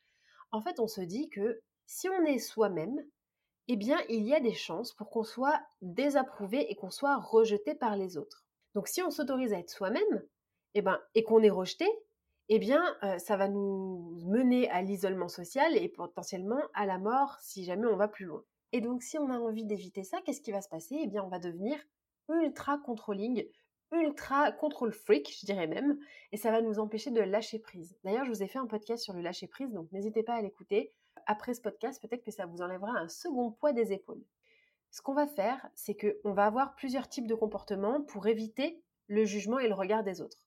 En 0.52 0.61
fait, 0.61 0.78
on 0.80 0.87
se 0.87 1.00
dit 1.00 1.28
que 1.30 1.62
si 1.87 2.08
on 2.08 2.25
est 2.25 2.38
soi-même, 2.38 2.99
eh 3.68 3.76
bien, 3.76 3.99
il 4.08 4.26
y 4.26 4.34
a 4.34 4.40
des 4.40 4.54
chances 4.54 4.92
pour 4.92 5.11
qu'on 5.11 5.25
soit 5.25 5.61
désapprouvé 5.80 6.70
et 6.70 6.76
qu'on 6.76 6.90
soit 6.90 7.16
rejeté 7.16 7.75
par 7.75 7.96
les 7.96 8.16
autres. 8.16 8.45
Donc 8.76 8.88
si 8.88 9.00
on 9.00 9.11
s'autorise 9.11 9.54
à 9.54 9.59
être 9.59 9.71
soi-même, 9.71 10.23
eh 10.75 10.83
ben, 10.83 11.00
et 11.14 11.25
qu'on 11.25 11.42
est 11.42 11.49
rejeté, 11.49 11.87
eh 12.50 12.59
bien, 12.59 12.85
euh, 13.04 13.16
ça 13.16 13.38
va 13.38 13.49
nous 13.49 14.21
mener 14.26 14.68
à 14.68 14.83
l'isolement 14.83 15.28
social 15.28 15.75
et 15.75 15.88
potentiellement 15.88 16.61
à 16.75 16.85
la 16.85 16.99
mort 16.99 17.38
si 17.40 17.64
jamais 17.64 17.87
on 17.87 17.97
va 17.97 18.06
plus 18.06 18.26
loin. 18.26 18.45
Et 18.73 18.83
donc, 18.83 19.02
si 19.02 19.16
on 19.16 19.30
a 19.30 19.38
envie 19.38 19.64
d'éviter 19.64 20.04
ça, 20.04 20.21
qu'est-ce 20.21 20.42
qui 20.42 20.52
va 20.52 20.61
se 20.61 20.68
passer? 20.68 20.99
Eh 21.00 21.06
bien, 21.06 21.25
on 21.25 21.28
va 21.28 21.38
devenir 21.38 21.78
ultra 22.28 22.76
controlling, 22.76 23.49
ultra 23.92 24.52
control 24.52 24.92
freak, 24.92 25.35
je 25.40 25.47
dirais 25.47 25.68
même, 25.68 25.99
et 26.33 26.37
ça 26.37 26.50
va 26.50 26.61
nous 26.61 26.78
empêcher 26.78 27.11
de 27.11 27.23
lâcher 27.23 27.59
prise. 27.59 27.97
D'ailleurs, 28.04 28.26
je 28.26 28.30
vous 28.30 28.42
ai 28.42 28.47
fait 28.47 28.59
un 28.59 28.66
podcast 28.66 29.02
sur 29.02 29.14
le 29.14 29.23
lâcher 29.23 29.47
prise, 29.47 29.73
donc 29.73 29.90
n'hésitez 29.90 30.23
pas 30.23 30.35
à 30.35 30.42
l'écouter. 30.42 30.92
Après 31.25 31.54
ce 31.54 31.62
podcast, 31.62 32.02
peut-être 32.02 32.25
que 32.25 32.30
ça 32.30 32.45
vous 32.45 32.61
enlèvera 32.61 32.92
un 32.92 33.09
second 33.09 33.52
poids 33.52 33.73
des 33.73 33.95
épaules. 33.95 34.23
Ce 34.96 35.02
qu'on 35.02 35.12
va 35.12 35.26
faire, 35.26 35.68
c'est 35.74 35.94
qu'on 35.94 36.32
va 36.32 36.46
avoir 36.46 36.74
plusieurs 36.74 37.06
types 37.06 37.26
de 37.26 37.34
comportements 37.34 38.00
pour 38.00 38.28
éviter 38.28 38.80
le 39.08 39.26
jugement 39.26 39.58
et 39.58 39.68
le 39.68 39.74
regard 39.74 40.02
des 40.02 40.22
autres. 40.22 40.42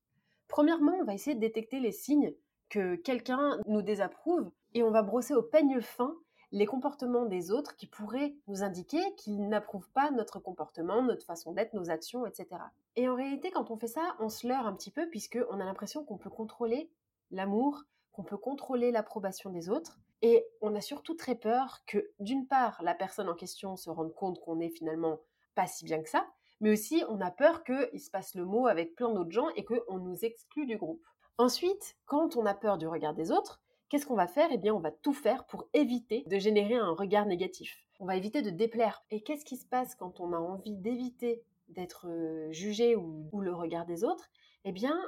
Premièrement, 0.48 0.94
on 1.00 1.04
va 1.04 1.14
essayer 1.14 1.36
de 1.36 1.40
détecter 1.40 1.80
les 1.80 1.92
signes 1.92 2.34
que 2.68 2.96
quelqu'un 2.96 3.60
nous 3.68 3.84
désapprouve 3.84 4.50
et 4.74 4.82
on 4.82 4.90
va 4.90 5.04
brosser 5.04 5.36
au 5.36 5.44
peigne 5.44 5.80
fin 5.82 6.16
les 6.52 6.66
comportements 6.66 7.28
des 7.28 7.52
autres 7.52 7.76
qui 7.76 7.86
pourraient 7.86 8.34
nous 8.48 8.64
indiquer 8.64 9.14
qu'ils 9.18 9.48
n'approuvent 9.50 9.92
pas 9.92 10.10
notre 10.10 10.40
comportement, 10.40 11.04
notre 11.04 11.28
façon 11.28 11.54
d'être, 11.54 11.76
nos 11.76 11.92
actions, 11.92 12.26
etc. 12.26 12.48
Et 12.96 13.08
en 13.08 13.14
réalité, 13.14 13.52
quand 13.52 13.70
on 13.70 13.78
fait 13.78 13.86
ça, 13.86 14.16
on 14.20 14.30
se 14.30 14.48
leurre 14.48 14.66
un 14.66 14.74
petit 14.74 14.90
peu 14.90 15.08
puisqu'on 15.10 15.60
a 15.60 15.66
l'impression 15.66 16.04
qu'on 16.04 16.18
peut 16.18 16.32
contrôler 16.32 16.90
l'amour, 17.30 17.84
qu'on 18.20 18.26
peut 18.26 18.38
contrôler 18.38 18.92
l'approbation 18.92 19.50
des 19.50 19.70
autres 19.70 19.98
et 20.22 20.46
on 20.60 20.76
a 20.76 20.82
surtout 20.82 21.16
très 21.16 21.36
peur 21.36 21.80
que, 21.88 22.12
d'une 22.20 22.48
part, 22.48 22.84
la 22.84 22.94
personne 22.94 23.30
en 23.30 23.34
question 23.34 23.78
se 23.78 23.90
rende 23.90 24.14
compte 24.14 24.42
qu'on 24.42 24.60
est 24.60 24.68
finalement 24.68 25.20
pas 25.56 25.68
si 25.68 25.86
bien 25.86 26.04
que 26.04 26.10
ça, 26.10 26.28
mais 26.60 26.70
aussi 26.70 27.02
on 27.08 27.22
a 27.22 27.32
peur 27.32 27.64
qu'il 27.64 28.02
se 28.02 28.12
passe 28.12 28.36
le 28.36 28.44
mot 28.44 28.68
avec 28.68 28.94
plein 28.96 29.14
d'autres 29.14 29.32
gens 29.32 29.48
et 29.56 29.64
qu'on 29.64 30.00
nous 30.00 30.26
exclut 30.26 30.66
du 30.66 30.76
groupe. 30.76 31.02
Ensuite, 31.38 31.96
quand 32.08 32.36
on 32.36 32.46
a 32.46 32.54
peur 32.54 32.78
du 32.78 32.90
regard 32.90 33.14
des 33.14 33.32
autres, 33.32 33.62
qu'est-ce 33.88 34.06
qu'on 34.06 34.16
va 34.16 34.28
faire? 34.28 34.50
Eh 34.52 34.58
bien, 34.58 34.74
on 34.74 34.82
va 34.82 34.92
tout 34.92 35.14
faire 35.14 35.46
pour 35.46 35.70
éviter 35.74 36.26
de 36.28 36.40
générer 36.40 36.76
un 36.76 36.92
regard 36.92 37.26
négatif. 37.26 37.88
On 38.02 38.06
va 38.06 38.18
éviter 38.18 38.42
de 38.42 38.50
déplaire. 38.50 39.02
Et 39.12 39.22
qu'est-ce 39.22 39.46
qui 39.46 39.56
se 39.56 39.66
passe 39.66 39.96
quand 39.96 40.20
on 40.20 40.34
a 40.34 40.38
envie 40.38 40.76
d'éviter 40.76 41.42
d'être 41.70 42.08
euh, 42.10 42.52
jugé 42.52 42.98
ou, 42.98 43.30
le 43.40 43.54
regard 43.54 43.86
des 43.86 44.04
autres? 44.04 44.30
Eh 44.66 44.74
bien, 44.74 45.00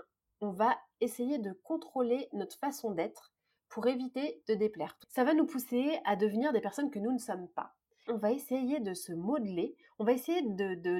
on 0.41 0.49
va 0.49 0.77
essayer 0.99 1.37
de 1.37 1.53
contrôler 1.53 2.27
notre 2.33 2.57
façon 2.57 2.91
d'être 2.91 3.31
pour 3.69 3.87
éviter 3.87 4.43
de 4.47 4.55
déplaire. 4.55 4.97
Ça 5.07 5.23
va 5.23 5.33
nous 5.33 5.45
pousser 5.45 5.99
à 6.03 6.15
devenir 6.15 6.51
des 6.51 6.61
personnes 6.61 6.91
que 6.91 6.99
nous 6.99 7.13
ne 7.13 7.19
sommes 7.19 7.47
pas. 7.49 7.73
On 8.07 8.17
va 8.17 8.31
essayer 8.31 8.79
de 8.79 8.93
se 8.93 9.13
modeler, 9.13 9.75
on 9.99 10.03
va 10.03 10.13
essayer 10.13 10.41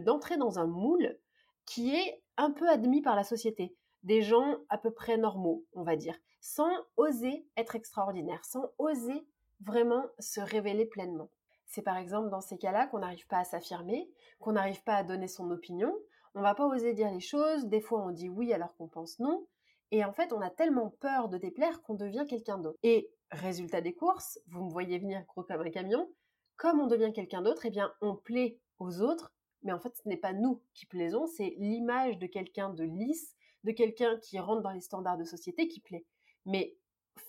d'entrer 0.01 0.38
dans 0.38 0.60
un 0.60 0.67
moule 0.67 1.17
qui 1.65 1.95
est 1.95 2.24
un 2.38 2.51
peu 2.51 2.69
admis 2.69 3.01
par 3.01 3.15
la 3.15 3.24
société. 3.24 3.75
Des 4.03 4.21
gens 4.21 4.57
à 4.69 4.77
peu 4.77 4.91
près 4.91 5.17
normaux, 5.17 5.65
on 5.74 5.83
va 5.83 5.95
dire, 5.95 6.17
sans 6.39 6.71
oser 6.98 7.45
être 7.57 7.75
extraordinaire, 7.75 8.45
sans 8.45 8.71
oser 8.77 9.27
vraiment 9.60 10.05
se 10.19 10.39
révéler 10.39 10.86
pleinement. 10.86 11.29
C'est 11.65 11.81
par 11.81 11.98
exemple 11.98 12.29
dans 12.29 12.41
ces 12.41 12.57
cas-là 12.57 12.88
qu'on 12.88 13.00
n'arrive 13.00 13.27
pas 13.27 13.39
à 13.39 13.43
s'affirmer, 13.43 14.10
qu'on 14.39 14.53
n'arrive 14.53 14.83
pas 14.83 14.95
à 14.95 15.03
donner 15.03 15.27
son 15.27 15.50
opinion, 15.51 15.95
on 16.36 16.42
va 16.42 16.56
pas 16.56 16.68
oser 16.68 16.94
dire 16.94 17.12
les 17.12 17.20
choses, 17.20 17.66
des 17.68 17.82
fois 17.82 18.04
on 18.06 18.12
dit 18.12 18.30
oui 18.30 18.54
alors 18.54 18.76
qu'on 18.76 18.88
pense 18.88 19.20
non, 19.20 19.46
et 19.92 20.06
en 20.06 20.14
fait, 20.14 20.32
on 20.32 20.42
a 20.42 20.50
tellement 20.50 20.90
peur 21.02 21.28
de 21.28 21.38
déplaire 21.38 21.82
qu'on 21.82 21.96
devient 21.96 22.26
quelqu'un 22.28 22.58
d'autre. 22.58 22.80
Et 22.82 23.12
résultat 23.30 23.82
des 23.82 23.94
courses, 23.94 24.40
vous 24.48 24.64
me 24.64 24.72
voyez 24.72 24.98
venir 24.98 25.24
gros 25.28 25.44
comme 25.44 25.62
un 25.62 25.70
camion, 25.70 26.10
comme 26.56 26.80
on 26.80 26.88
devient 26.88 27.12
quelqu'un 27.14 27.42
d'autre, 27.42 27.66
eh 27.66 27.70
bien, 27.70 27.92
on 28.02 28.16
plaît 28.16 28.58
aux 28.80 29.02
autres, 29.02 29.34
mais 29.64 29.74
en 29.74 29.80
fait, 29.80 29.96
ce 29.96 30.08
n'est 30.08 30.18
pas 30.18 30.34
nous 30.34 30.62
qui 30.74 30.86
plaisons, 30.86 31.28
c'est 31.28 31.56
l'image 31.58 32.18
de 32.18 32.28
quelqu'un 32.28 32.70
de 32.70 32.84
lisse, 32.84 33.36
de 33.64 33.72
quelqu'un 33.72 34.18
qui 34.20 34.40
rentre 34.40 34.62
dans 34.62 34.72
les 34.72 34.82
standards 34.82 35.18
de 35.18 35.24
société 35.24 35.68
qui 35.68 35.82
plaît. 35.82 36.06
Mais 36.46 36.76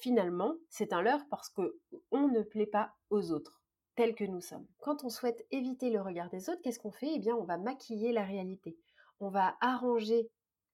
finalement, 0.00 0.54
c'est 0.68 0.92
un 0.92 1.02
leurre 1.02 1.26
parce 1.30 1.50
que 1.50 1.78
on 2.10 2.28
ne 2.28 2.42
plaît 2.42 2.66
pas 2.66 2.94
aux 3.10 3.32
autres 3.32 3.60
tels 3.96 4.14
que 4.14 4.24
nous 4.24 4.40
sommes. 4.40 4.66
Quand 4.78 5.04
on 5.04 5.10
souhaite 5.10 5.44
éviter 5.50 5.90
le 5.90 6.00
regard 6.00 6.30
des 6.30 6.48
autres, 6.48 6.62
qu'est-ce 6.62 6.78
qu'on 6.78 6.92
fait? 6.92 7.10
Eh 7.14 7.18
bien, 7.18 7.34
on 7.34 7.44
va 7.44 7.58
maquiller 7.58 8.12
la 8.12 8.24
réalité. 8.24 8.78
On 9.22 9.28
va 9.28 9.56
arranger 9.60 10.28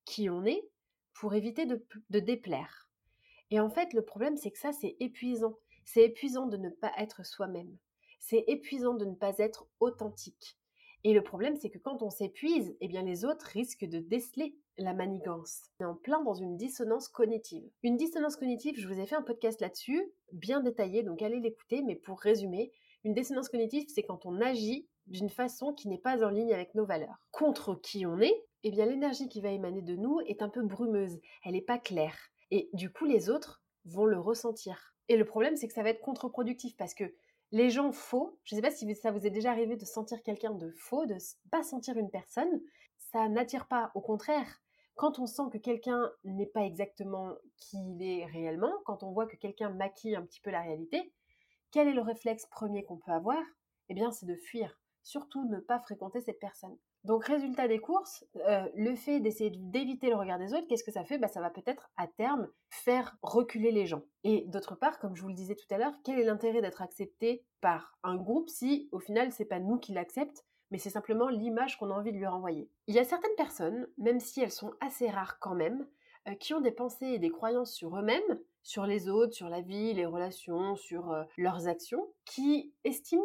qui 0.06 0.30
on 0.30 0.46
est 0.46 0.66
pour 1.12 1.34
éviter 1.34 1.66
de, 1.66 2.18
déplaire. 2.18 2.88
Et 3.50 3.60
en 3.60 3.68
fait, 3.68 3.92
le 3.92 4.00
problème, 4.00 4.38
c'est 4.38 4.50
que 4.50 4.58
ça, 4.58 4.72
c'est 4.72 4.96
épuisant. 5.00 5.58
C'est 5.84 6.04
épuisant 6.04 6.46
de 6.46 6.56
ne 6.56 6.70
pas 6.70 6.90
être 6.96 7.26
soi-même. 7.26 7.76
C'est 8.20 8.44
épuisant 8.46 8.94
de 8.94 9.04
ne 9.04 9.14
pas 9.14 9.36
être 9.38 9.68
authentique. 9.80 10.56
Et 11.04 11.12
le 11.12 11.22
problème, 11.22 11.56
c'est 11.56 11.68
que 11.68 11.76
quand 11.76 12.02
on 12.02 12.08
s'épuise, 12.08 12.74
eh 12.80 12.88
bien 12.88 13.02
les 13.02 13.26
autres 13.26 13.44
risquent 13.44 13.84
de 13.84 13.98
déceler 13.98 14.56
la 14.78 14.94
manigance. 14.94 15.64
On 15.80 15.84
est 15.84 15.88
en 15.88 15.94
plein 15.94 16.22
dans 16.22 16.32
une 16.32 16.56
dissonance 16.56 17.08
cognitive. 17.08 17.68
Une 17.82 17.98
dissonance 17.98 18.36
cognitive, 18.36 18.80
je 18.80 18.88
vous 18.88 18.98
ai 18.98 19.04
fait 19.04 19.14
un 19.14 19.22
podcast 19.22 19.60
là-dessus, 19.60 20.10
bien 20.32 20.62
détaillé, 20.62 21.02
donc 21.02 21.20
allez 21.20 21.40
l'écouter, 21.40 21.82
mais 21.82 21.96
pour 21.96 22.18
résumer, 22.18 22.72
une 23.04 23.12
dissonance 23.12 23.50
cognitive, 23.50 23.88
c'est 23.88 24.04
quand 24.04 24.24
on 24.24 24.40
agit 24.40 24.88
d'une 25.08 25.30
façon 25.30 25.72
qui 25.72 25.88
n'est 25.88 25.98
pas 25.98 26.24
en 26.24 26.30
ligne 26.30 26.54
avec 26.54 26.74
nos 26.74 26.84
valeurs. 26.84 27.26
Contre 27.30 27.74
qui 27.74 28.06
on 28.06 28.20
est, 28.20 28.44
eh 28.64 28.70
bien 28.70 28.86
l'énergie 28.86 29.28
qui 29.28 29.40
va 29.40 29.50
émaner 29.50 29.82
de 29.82 29.96
nous 29.96 30.20
est 30.26 30.42
un 30.42 30.48
peu 30.48 30.62
brumeuse, 30.62 31.18
elle 31.44 31.52
n'est 31.52 31.60
pas 31.60 31.78
claire. 31.78 32.16
Et 32.50 32.70
du 32.72 32.90
coup, 32.90 33.04
les 33.04 33.30
autres 33.30 33.62
vont 33.84 34.06
le 34.06 34.18
ressentir. 34.18 34.94
Et 35.08 35.16
le 35.16 35.24
problème, 35.24 35.56
c'est 35.56 35.68
que 35.68 35.74
ça 35.74 35.82
va 35.82 35.90
être 35.90 36.00
contre-productif 36.00 36.76
parce 36.76 36.94
que 36.94 37.14
les 37.50 37.70
gens 37.70 37.92
faux, 37.92 38.38
je 38.44 38.54
ne 38.54 38.60
sais 38.60 38.62
pas 38.62 38.74
si 38.74 38.94
ça 38.94 39.10
vous 39.10 39.26
est 39.26 39.30
déjà 39.30 39.50
arrivé 39.50 39.76
de 39.76 39.84
sentir 39.84 40.22
quelqu'un 40.22 40.52
de 40.52 40.70
faux, 40.72 41.06
de 41.06 41.16
pas 41.50 41.62
sentir 41.62 41.96
une 41.96 42.10
personne, 42.10 42.60
ça 42.98 43.28
n'attire 43.28 43.66
pas. 43.68 43.90
Au 43.94 44.02
contraire, 44.02 44.60
quand 44.96 45.18
on 45.18 45.26
sent 45.26 45.44
que 45.52 45.58
quelqu'un 45.58 46.10
n'est 46.24 46.46
pas 46.46 46.62
exactement 46.62 47.36
qui 47.56 47.78
il 47.78 48.02
est 48.02 48.26
réellement, 48.26 48.72
quand 48.84 49.02
on 49.02 49.12
voit 49.12 49.26
que 49.26 49.36
quelqu'un 49.36 49.70
maquille 49.70 50.16
un 50.16 50.22
petit 50.22 50.40
peu 50.40 50.50
la 50.50 50.60
réalité, 50.60 51.12
quel 51.70 51.88
est 51.88 51.94
le 51.94 52.02
réflexe 52.02 52.46
premier 52.46 52.84
qu'on 52.84 52.96
peut 52.96 53.12
avoir? 53.12 53.42
Eh 53.88 53.94
bien, 53.94 54.10
c'est 54.10 54.26
de 54.26 54.34
fuir. 54.34 54.77
Surtout 55.08 55.48
ne 55.48 55.58
pas 55.58 55.78
fréquenter 55.78 56.20
cette 56.20 56.38
personne. 56.38 56.76
Donc, 57.02 57.24
résultat 57.24 57.66
des 57.66 57.78
courses, 57.78 58.26
euh, 58.46 58.68
le 58.74 58.94
fait 58.94 59.20
d'essayer 59.20 59.50
d'éviter 59.50 60.10
le 60.10 60.16
regard 60.16 60.38
des 60.38 60.52
autres, 60.52 60.66
qu'est-ce 60.68 60.84
que 60.84 60.92
ça 60.92 61.02
fait? 61.02 61.16
Bah, 61.16 61.28
Ça 61.28 61.40
va 61.40 61.48
peut-être 61.48 61.88
à 61.96 62.06
terme 62.06 62.46
faire 62.68 63.16
reculer 63.22 63.72
les 63.72 63.86
gens. 63.86 64.02
Et 64.22 64.44
d'autre 64.48 64.74
part, 64.74 64.98
comme 64.98 65.16
je 65.16 65.22
vous 65.22 65.28
le 65.28 65.34
disais 65.34 65.54
tout 65.54 65.64
à 65.70 65.78
l'heure, 65.78 65.94
quel 66.04 66.18
est 66.18 66.24
l'intérêt 66.24 66.60
d'être 66.60 66.82
accepté 66.82 67.42
par 67.62 67.96
un 68.02 68.16
groupe 68.16 68.50
si 68.50 68.90
au 68.92 68.98
final 68.98 69.32
c'est 69.32 69.46
pas 69.46 69.60
nous 69.60 69.78
qui 69.78 69.94
l'acceptent, 69.94 70.44
mais 70.70 70.76
c'est 70.76 70.90
simplement 70.90 71.30
l'image 71.30 71.78
qu'on 71.78 71.90
a 71.90 71.94
envie 71.94 72.12
de 72.12 72.18
lui 72.18 72.26
renvoyer? 72.26 72.68
Il 72.86 72.94
y 72.94 72.98
a 72.98 73.04
certaines 73.04 73.34
personnes, 73.38 73.88
même 73.96 74.20
si 74.20 74.42
elles 74.42 74.50
sont 74.50 74.74
assez 74.82 75.08
rares 75.08 75.38
quand 75.38 75.54
même, 75.54 75.88
euh, 76.28 76.34
qui 76.34 76.52
ont 76.52 76.60
des 76.60 76.70
pensées 76.70 77.06
et 77.06 77.18
des 77.18 77.30
croyances 77.30 77.72
sur 77.72 77.96
eux-mêmes, 77.96 78.38
sur 78.62 78.84
les 78.84 79.08
autres, 79.08 79.32
sur 79.32 79.48
la 79.48 79.62
vie, 79.62 79.94
les 79.94 80.04
relations, 80.04 80.76
sur 80.76 81.12
euh, 81.12 81.24
leurs 81.38 81.66
actions, 81.66 82.12
qui 82.26 82.74
estiment 82.84 83.24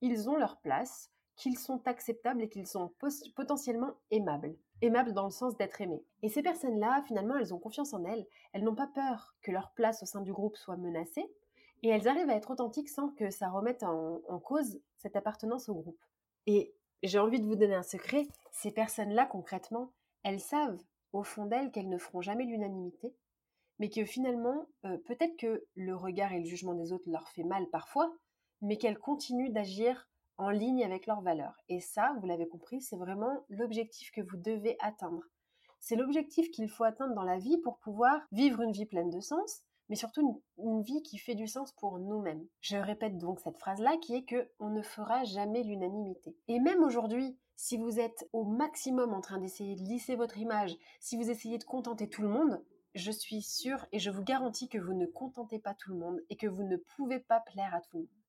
qu'ils 0.00 0.28
ont 0.28 0.36
leur 0.36 0.58
place, 0.60 1.10
qu'ils 1.36 1.58
sont 1.58 1.86
acceptables 1.86 2.42
et 2.42 2.48
qu'ils 2.48 2.66
sont 2.66 2.92
potentiellement 3.34 3.92
aimables. 4.10 4.56
Aimables 4.82 5.12
dans 5.12 5.24
le 5.24 5.30
sens 5.30 5.56
d'être 5.56 5.80
aimés. 5.80 6.02
Et 6.22 6.28
ces 6.28 6.42
personnes-là, 6.42 7.02
finalement, 7.06 7.36
elles 7.36 7.54
ont 7.54 7.58
confiance 7.58 7.92
en 7.92 8.04
elles, 8.04 8.26
elles 8.52 8.64
n'ont 8.64 8.74
pas 8.74 8.88
peur 8.88 9.34
que 9.42 9.52
leur 9.52 9.72
place 9.72 10.02
au 10.02 10.06
sein 10.06 10.22
du 10.22 10.32
groupe 10.32 10.56
soit 10.56 10.76
menacée, 10.76 11.30
et 11.82 11.88
elles 11.88 12.08
arrivent 12.08 12.30
à 12.30 12.36
être 12.36 12.50
authentiques 12.50 12.88
sans 12.88 13.10
que 13.10 13.30
ça 13.30 13.48
remette 13.48 13.82
en, 13.82 14.20
en 14.28 14.38
cause 14.38 14.80
cette 14.96 15.16
appartenance 15.16 15.68
au 15.68 15.74
groupe. 15.74 16.02
Et 16.46 16.74
j'ai 17.02 17.18
envie 17.18 17.40
de 17.40 17.46
vous 17.46 17.56
donner 17.56 17.74
un 17.74 17.82
secret, 17.82 18.26
ces 18.52 18.70
personnes-là, 18.70 19.26
concrètement, 19.26 19.92
elles 20.22 20.40
savent 20.40 20.82
au 21.12 21.22
fond 21.22 21.46
d'elles 21.46 21.70
qu'elles 21.70 21.88
ne 21.88 21.98
feront 21.98 22.20
jamais 22.20 22.44
l'unanimité, 22.44 23.14
mais 23.78 23.88
que 23.88 24.04
finalement, 24.04 24.66
euh, 24.84 24.98
peut-être 24.98 25.36
que 25.36 25.64
le 25.74 25.96
regard 25.96 26.32
et 26.32 26.40
le 26.40 26.44
jugement 26.44 26.74
des 26.74 26.92
autres 26.92 27.08
leur 27.08 27.28
fait 27.28 27.44
mal 27.44 27.66
parfois, 27.70 28.14
mais 28.62 28.76
qu'elles 28.76 28.98
continuent 28.98 29.52
d'agir 29.52 30.08
en 30.36 30.50
ligne 30.50 30.84
avec 30.84 31.06
leurs 31.06 31.20
valeurs. 31.20 31.56
Et 31.68 31.80
ça, 31.80 32.16
vous 32.20 32.26
l'avez 32.26 32.48
compris, 32.48 32.80
c'est 32.80 32.96
vraiment 32.96 33.44
l'objectif 33.48 34.10
que 34.10 34.22
vous 34.22 34.36
devez 34.36 34.76
atteindre. 34.80 35.22
C'est 35.80 35.96
l'objectif 35.96 36.50
qu'il 36.50 36.68
faut 36.68 36.84
atteindre 36.84 37.14
dans 37.14 37.22
la 37.22 37.38
vie 37.38 37.58
pour 37.58 37.78
pouvoir 37.78 38.20
vivre 38.32 38.60
une 38.60 38.72
vie 38.72 38.86
pleine 38.86 39.10
de 39.10 39.20
sens, 39.20 39.62
mais 39.88 39.96
surtout 39.96 40.42
une, 40.58 40.82
vie 40.82 41.02
qui 41.02 41.18
fait 41.18 41.34
du 41.34 41.48
sens 41.48 41.72
pour 41.72 41.98
nous-mêmes. 41.98 42.46
Je 42.60 42.76
répète 42.76 43.18
donc 43.18 43.40
cette 43.40 43.58
phrase-là 43.58 43.96
qui 43.98 44.14
est 44.14 44.24
que 44.24 44.48
on 44.60 44.68
ne 44.68 44.82
fera 44.82 45.24
jamais 45.24 45.62
l'unanimité. 45.62 46.36
Et 46.48 46.60
même 46.60 46.82
aujourd'hui, 46.84 47.36
si 47.56 47.76
vous 47.76 47.98
êtes 47.98 48.28
au 48.32 48.44
maximum 48.44 49.12
en 49.12 49.20
train 49.20 49.38
d'essayer 49.38 49.74
de 49.74 49.82
lisser 49.82 50.16
votre 50.16 50.38
image, 50.38 50.76
si 51.00 51.16
vous 51.16 51.28
essayez 51.28 51.58
de 51.58 51.64
contenter 51.64 52.08
tout 52.08 52.22
le 52.22 52.28
monde, 52.28 52.62
je 52.94 53.10
suis 53.10 53.42
sûre 53.42 53.84
et 53.92 53.98
je 53.98 54.10
vous 54.10 54.22
garantis 54.22 54.68
que 54.68 54.78
vous 54.78 54.94
ne 54.94 55.06
contentez 55.06 55.58
pas 55.58 55.74
tout 55.74 55.90
le 55.90 55.98
monde 55.98 56.20
et 56.30 56.36
que 56.36 56.46
vous 56.46 56.62
ne 56.62 56.76
pouvez 56.76 57.18
pas 57.18 57.40
plaire 57.40 57.74
à 57.74 57.80
tout 57.80 57.98
le 57.98 58.00
monde. 58.00 58.19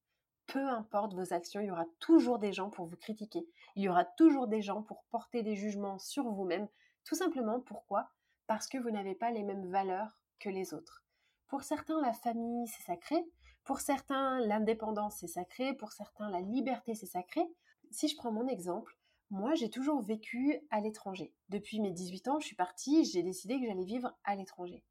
Peu 0.51 0.67
importe 0.67 1.13
vos 1.13 1.31
actions, 1.31 1.61
il 1.61 1.67
y 1.67 1.71
aura 1.71 1.85
toujours 2.01 2.37
des 2.37 2.51
gens 2.51 2.69
pour 2.69 2.85
vous 2.85 2.97
critiquer. 2.97 3.47
Il 3.77 3.83
y 3.83 3.87
aura 3.87 4.03
toujours 4.03 4.47
des 4.47 4.61
gens 4.61 4.81
pour 4.81 5.05
porter 5.05 5.43
des 5.43 5.55
jugements 5.55 5.97
sur 5.97 6.29
vous-même. 6.29 6.67
Tout 7.05 7.15
simplement 7.15 7.61
pourquoi? 7.61 8.09
Parce 8.47 8.67
que 8.67 8.77
vous 8.77 8.91
n'avez 8.91 9.15
pas 9.15 9.31
les 9.31 9.43
mêmes 9.43 9.71
valeurs 9.71 10.19
que 10.39 10.49
les 10.49 10.73
autres. 10.73 11.05
Pour 11.47 11.63
certains, 11.63 12.01
la 12.01 12.11
famille, 12.11 12.67
c'est 12.67 12.83
sacré. 12.83 13.15
Pour 13.63 13.79
certains, 13.79 14.41
l'indépendance, 14.41 15.19
c'est 15.19 15.27
sacré. 15.27 15.73
Pour 15.73 15.93
certains, 15.93 16.29
la 16.29 16.41
liberté, 16.41 16.95
c'est 16.95 17.05
sacré. 17.05 17.41
Si 17.89 18.09
je 18.09 18.17
prends 18.17 18.33
mon 18.33 18.49
exemple, 18.49 18.97
moi, 19.29 19.55
j'ai 19.55 19.69
toujours 19.69 20.01
vécu 20.01 20.59
à 20.69 20.81
l'étranger. 20.81 21.33
Depuis 21.47 21.79
mes 21.79 21.91
18 21.91 22.27
ans, 22.27 22.39
je 22.41 22.47
suis 22.47 22.57
partie, 22.57 23.05
j'ai 23.05 23.23
décidé 23.23 23.57
que 23.57 23.67
j'allais 23.67 23.85
vivre 23.85 24.13
à 24.25 24.35
l'étranger. 24.35 24.83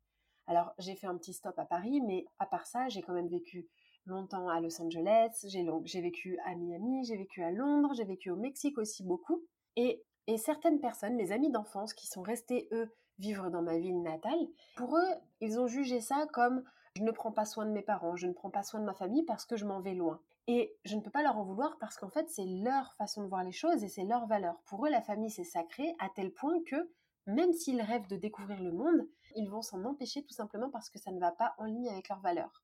Alors, 0.46 0.72
j'ai 0.78 0.94
fait 0.94 1.06
un 1.06 1.18
petit 1.18 1.34
stop 1.34 1.58
à 1.58 1.66
Paris, 1.66 2.00
mais 2.00 2.24
à 2.38 2.46
part 2.46 2.66
ça, 2.66 2.88
j'ai 2.88 3.02
quand 3.02 3.12
même 3.12 3.28
vécu 3.28 3.68
longtemps 4.06 4.48
à 4.48 4.60
Los 4.60 4.80
Angeles, 4.80 5.46
j'ai 5.46 6.00
vécu 6.00 6.38
à 6.44 6.54
Miami, 6.54 7.04
j'ai 7.04 7.16
vécu 7.16 7.42
à 7.42 7.50
Londres, 7.50 7.92
j'ai 7.94 8.04
vécu 8.04 8.30
au 8.30 8.36
Mexique 8.36 8.78
aussi 8.78 9.04
beaucoup. 9.04 9.42
Et, 9.76 10.02
certaines 10.36 10.80
personnes, 10.80 11.16
mes 11.16 11.32
amis 11.32 11.50
d'enfance, 11.50 11.92
qui 11.92 12.06
sont 12.06 12.22
restés, 12.22 12.68
eux, 12.72 12.88
vivre 13.18 13.50
dans 13.50 13.62
ma 13.62 13.78
ville 13.78 14.00
natale, 14.00 14.38
pour 14.76 14.96
eux, 14.96 15.14
ils 15.40 15.58
ont 15.58 15.66
jugé 15.66 16.00
ça 16.00 16.26
comme 16.32 16.62
je 16.96 17.02
ne 17.02 17.10
prends 17.10 17.32
pas 17.32 17.44
soin 17.44 17.66
de 17.66 17.72
mes 17.72 17.82
parents, 17.82 18.16
je 18.16 18.26
ne 18.26 18.32
prends 18.32 18.50
pas 18.50 18.62
soin 18.62 18.80
de 18.80 18.84
ma 18.84 18.94
famille 18.94 19.24
parce 19.24 19.44
que 19.44 19.56
je 19.56 19.66
m'en 19.66 19.80
vais 19.80 19.94
loin. 19.94 20.20
Et 20.46 20.76
je 20.84 20.96
ne 20.96 21.00
peux 21.00 21.10
pas 21.10 21.22
leur 21.22 21.36
en 21.36 21.44
vouloir 21.44 21.78
parce 21.78 21.96
qu'en 21.96 22.10
fait, 22.10 22.28
c'est 22.28 22.44
leur 22.44 22.94
façon 22.94 23.22
de 23.22 23.28
voir 23.28 23.44
les 23.44 23.52
choses 23.52 23.84
et 23.84 23.88
c'est 23.88 24.04
leur 24.04 24.26
valeur. 24.26 24.60
Pour 24.66 24.86
eux, 24.86 24.90
la 24.90 25.02
famille, 25.02 25.30
c'est 25.30 25.44
sacré 25.44 25.94
à 25.98 26.08
tel 26.14 26.32
point 26.32 26.56
que 26.66 26.90
même 27.26 27.52
s'ils 27.52 27.82
rêvent 27.82 28.08
de 28.08 28.16
découvrir 28.16 28.60
le 28.62 28.72
monde, 28.72 29.06
ils 29.36 29.48
vont 29.48 29.62
s'en 29.62 29.84
empêcher 29.84 30.24
tout 30.24 30.34
simplement 30.34 30.70
parce 30.70 30.90
que 30.90 30.98
ça 30.98 31.12
ne 31.12 31.20
va 31.20 31.32
pas 31.32 31.54
en 31.58 31.64
ligne 31.64 31.88
avec 31.88 32.08
leurs 32.08 32.20
valeurs. 32.20 32.62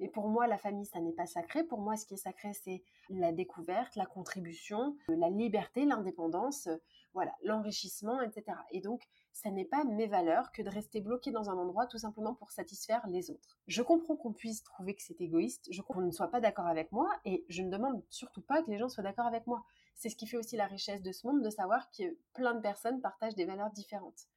Et 0.00 0.08
pour 0.08 0.28
moi, 0.28 0.46
la 0.46 0.58
famille, 0.58 0.86
ça 0.86 1.00
n'est 1.00 1.12
pas 1.12 1.26
sacré. 1.26 1.64
Pour 1.64 1.80
moi, 1.80 1.96
ce 1.96 2.06
qui 2.06 2.14
est 2.14 2.18
sacré, 2.18 2.52
c'est 2.52 2.82
la 3.10 3.32
découverte, 3.32 3.96
la 3.96 4.06
contribution, 4.06 4.96
la 5.08 5.28
liberté, 5.28 5.84
l'indépendance, 5.84 6.68
voilà, 7.14 7.34
l'enrichissement, 7.42 8.20
etc. 8.20 8.56
Et 8.70 8.80
donc, 8.80 9.02
ça 9.32 9.50
n'est 9.50 9.64
pas 9.64 9.84
mes 9.84 10.06
valeurs 10.06 10.52
que 10.52 10.62
de 10.62 10.68
rester 10.68 11.00
bloqué 11.00 11.30
dans 11.30 11.50
un 11.50 11.56
endroit 11.56 11.86
tout 11.86 11.98
simplement 11.98 12.34
pour 12.34 12.50
satisfaire 12.50 13.06
les 13.08 13.30
autres. 13.30 13.58
Je 13.66 13.82
comprends 13.82 14.16
qu'on 14.16 14.32
puisse 14.32 14.62
trouver 14.62 14.94
que 14.94 15.02
c'est 15.02 15.20
égoïste, 15.20 15.68
je 15.70 15.82
qu'on 15.82 16.00
ne 16.00 16.10
soit 16.10 16.30
pas 16.30 16.40
d'accord 16.40 16.66
avec 16.66 16.92
moi 16.92 17.10
et 17.24 17.44
je 17.48 17.62
ne 17.62 17.70
demande 17.70 18.02
surtout 18.10 18.42
pas 18.42 18.62
que 18.62 18.70
les 18.70 18.78
gens 18.78 18.88
soient 18.88 19.04
d'accord 19.04 19.26
avec 19.26 19.46
moi. 19.46 19.64
C'est 19.94 20.10
ce 20.10 20.16
qui 20.16 20.26
fait 20.26 20.36
aussi 20.36 20.56
la 20.56 20.66
richesse 20.66 21.02
de 21.02 21.12
ce 21.12 21.26
monde 21.26 21.42
de 21.42 21.50
savoir 21.50 21.90
que 21.90 22.16
plein 22.34 22.54
de 22.54 22.60
personnes 22.60 23.00
partagent 23.00 23.34
des 23.34 23.46
valeurs 23.46 23.70
différentes. 23.70 24.28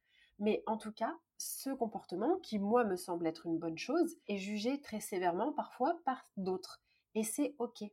Mais 0.42 0.64
en 0.66 0.76
tout 0.76 0.90
cas, 0.90 1.16
ce 1.38 1.70
comportement, 1.70 2.36
qui 2.40 2.58
moi 2.58 2.82
me 2.82 2.96
semble 2.96 3.28
être 3.28 3.46
une 3.46 3.58
bonne 3.58 3.78
chose, 3.78 4.16
est 4.26 4.38
jugé 4.38 4.80
très 4.80 4.98
sévèrement 4.98 5.52
parfois 5.52 5.96
par 6.04 6.24
d'autres. 6.36 6.82
Et 7.14 7.22
c'est 7.22 7.54
ok. 7.60 7.84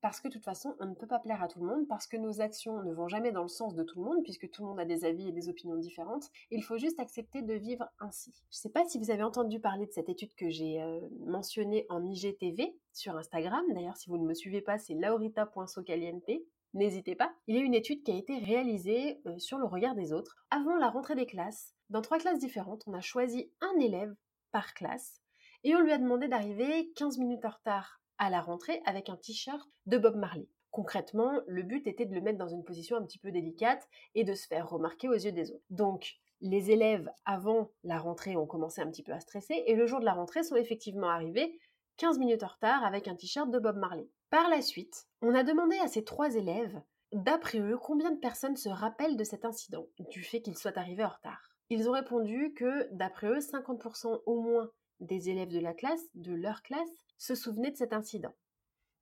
Parce 0.00 0.20
que 0.20 0.26
de 0.26 0.32
toute 0.32 0.44
façon, 0.44 0.74
on 0.80 0.86
ne 0.86 0.94
peut 0.96 1.06
pas 1.06 1.20
plaire 1.20 1.44
à 1.44 1.46
tout 1.46 1.60
le 1.60 1.66
monde, 1.66 1.86
parce 1.86 2.08
que 2.08 2.16
nos 2.16 2.40
actions 2.40 2.82
ne 2.82 2.92
vont 2.92 3.06
jamais 3.06 3.30
dans 3.30 3.42
le 3.42 3.48
sens 3.48 3.76
de 3.76 3.84
tout 3.84 4.00
le 4.00 4.04
monde, 4.04 4.24
puisque 4.24 4.50
tout 4.50 4.62
le 4.62 4.70
monde 4.70 4.80
a 4.80 4.84
des 4.84 5.04
avis 5.04 5.28
et 5.28 5.32
des 5.32 5.48
opinions 5.48 5.76
différentes. 5.76 6.28
Il 6.50 6.64
faut 6.64 6.76
juste 6.76 6.98
accepter 6.98 7.40
de 7.40 7.54
vivre 7.54 7.88
ainsi. 8.00 8.32
Je 8.50 8.56
ne 8.56 8.60
sais 8.62 8.70
pas 8.70 8.84
si 8.84 8.98
vous 8.98 9.12
avez 9.12 9.22
entendu 9.22 9.60
parler 9.60 9.86
de 9.86 9.92
cette 9.92 10.08
étude 10.08 10.34
que 10.34 10.50
j'ai 10.50 10.82
euh, 10.82 11.00
mentionnée 11.20 11.86
en 11.88 12.04
IGTV 12.04 12.76
sur 12.92 13.16
Instagram. 13.16 13.64
D'ailleurs, 13.74 13.96
si 13.96 14.10
vous 14.10 14.18
ne 14.18 14.26
me 14.26 14.34
suivez 14.34 14.60
pas, 14.60 14.76
c'est 14.76 14.94
laurita.socaliente. 14.94 16.32
N'hésitez 16.74 17.14
pas. 17.14 17.34
Il 17.46 17.56
y 17.56 17.58
a 17.58 17.62
une 17.62 17.74
étude 17.74 18.02
qui 18.02 18.12
a 18.12 18.16
été 18.16 18.38
réalisée 18.38 19.20
euh, 19.26 19.38
sur 19.38 19.58
le 19.58 19.66
regard 19.66 19.94
des 19.94 20.12
autres. 20.12 20.36
Avant 20.50 20.74
la 20.76 20.88
rentrée 20.88 21.14
des 21.14 21.26
classes, 21.26 21.74
dans 21.90 22.00
trois 22.00 22.18
classes 22.18 22.38
différentes, 22.38 22.82
on 22.86 22.94
a 22.94 23.00
choisi 23.00 23.50
un 23.60 23.78
élève 23.78 24.14
par 24.52 24.72
classe 24.72 25.20
et 25.64 25.76
on 25.76 25.80
lui 25.80 25.92
a 25.92 25.98
demandé 25.98 26.28
d'arriver 26.28 26.90
15 26.96 27.18
minutes 27.18 27.44
en 27.44 27.50
retard 27.50 28.00
à 28.18 28.30
la 28.30 28.40
rentrée 28.40 28.80
avec 28.86 29.10
un 29.10 29.16
t-shirt 29.16 29.68
de 29.86 29.98
Bob 29.98 30.16
Marley. 30.16 30.48
Concrètement, 30.70 31.32
le 31.46 31.62
but 31.62 31.86
était 31.86 32.06
de 32.06 32.14
le 32.14 32.22
mettre 32.22 32.38
dans 32.38 32.48
une 32.48 32.64
position 32.64 32.96
un 32.96 33.04
petit 33.04 33.18
peu 33.18 33.30
délicate 33.30 33.86
et 34.14 34.24
de 34.24 34.34
se 34.34 34.46
faire 34.46 34.70
remarquer 34.70 35.08
aux 35.08 35.12
yeux 35.12 35.32
des 35.32 35.50
autres. 35.50 35.64
Donc, 35.68 36.14
les 36.40 36.70
élèves, 36.70 37.10
avant 37.26 37.70
la 37.84 37.98
rentrée, 37.98 38.36
ont 38.36 38.46
commencé 38.46 38.80
un 38.80 38.90
petit 38.90 39.02
peu 39.02 39.12
à 39.12 39.20
stresser 39.20 39.62
et 39.66 39.74
le 39.74 39.86
jour 39.86 40.00
de 40.00 40.06
la 40.06 40.14
rentrée 40.14 40.42
sont 40.42 40.56
effectivement 40.56 41.10
arrivés 41.10 41.58
15 41.98 42.18
minutes 42.18 42.42
en 42.42 42.48
retard 42.48 42.84
avec 42.84 43.06
un 43.06 43.14
t-shirt 43.14 43.50
de 43.50 43.58
Bob 43.58 43.76
Marley. 43.76 44.08
Par 44.32 44.48
la 44.48 44.62
suite, 44.62 45.08
on 45.20 45.34
a 45.34 45.42
demandé 45.42 45.76
à 45.80 45.88
ces 45.88 46.04
trois 46.04 46.36
élèves, 46.36 46.80
d'après 47.12 47.58
eux, 47.58 47.76
combien 47.76 48.10
de 48.12 48.18
personnes 48.18 48.56
se 48.56 48.70
rappellent 48.70 49.18
de 49.18 49.24
cet 49.24 49.44
incident, 49.44 49.86
du 49.98 50.22
fait 50.22 50.40
qu'ils 50.40 50.56
soient 50.56 50.78
arrivés 50.78 51.04
en 51.04 51.10
retard. 51.10 51.50
Ils 51.68 51.86
ont 51.86 51.92
répondu 51.92 52.54
que, 52.54 52.88
d'après 52.92 53.26
eux, 53.26 53.40
50% 53.40 54.22
au 54.24 54.40
moins 54.40 54.70
des 55.00 55.28
élèves 55.28 55.50
de 55.50 55.60
la 55.60 55.74
classe, 55.74 56.00
de 56.14 56.32
leur 56.32 56.62
classe, 56.62 56.88
se 57.18 57.34
souvenaient 57.34 57.72
de 57.72 57.76
cet 57.76 57.92
incident. 57.92 58.32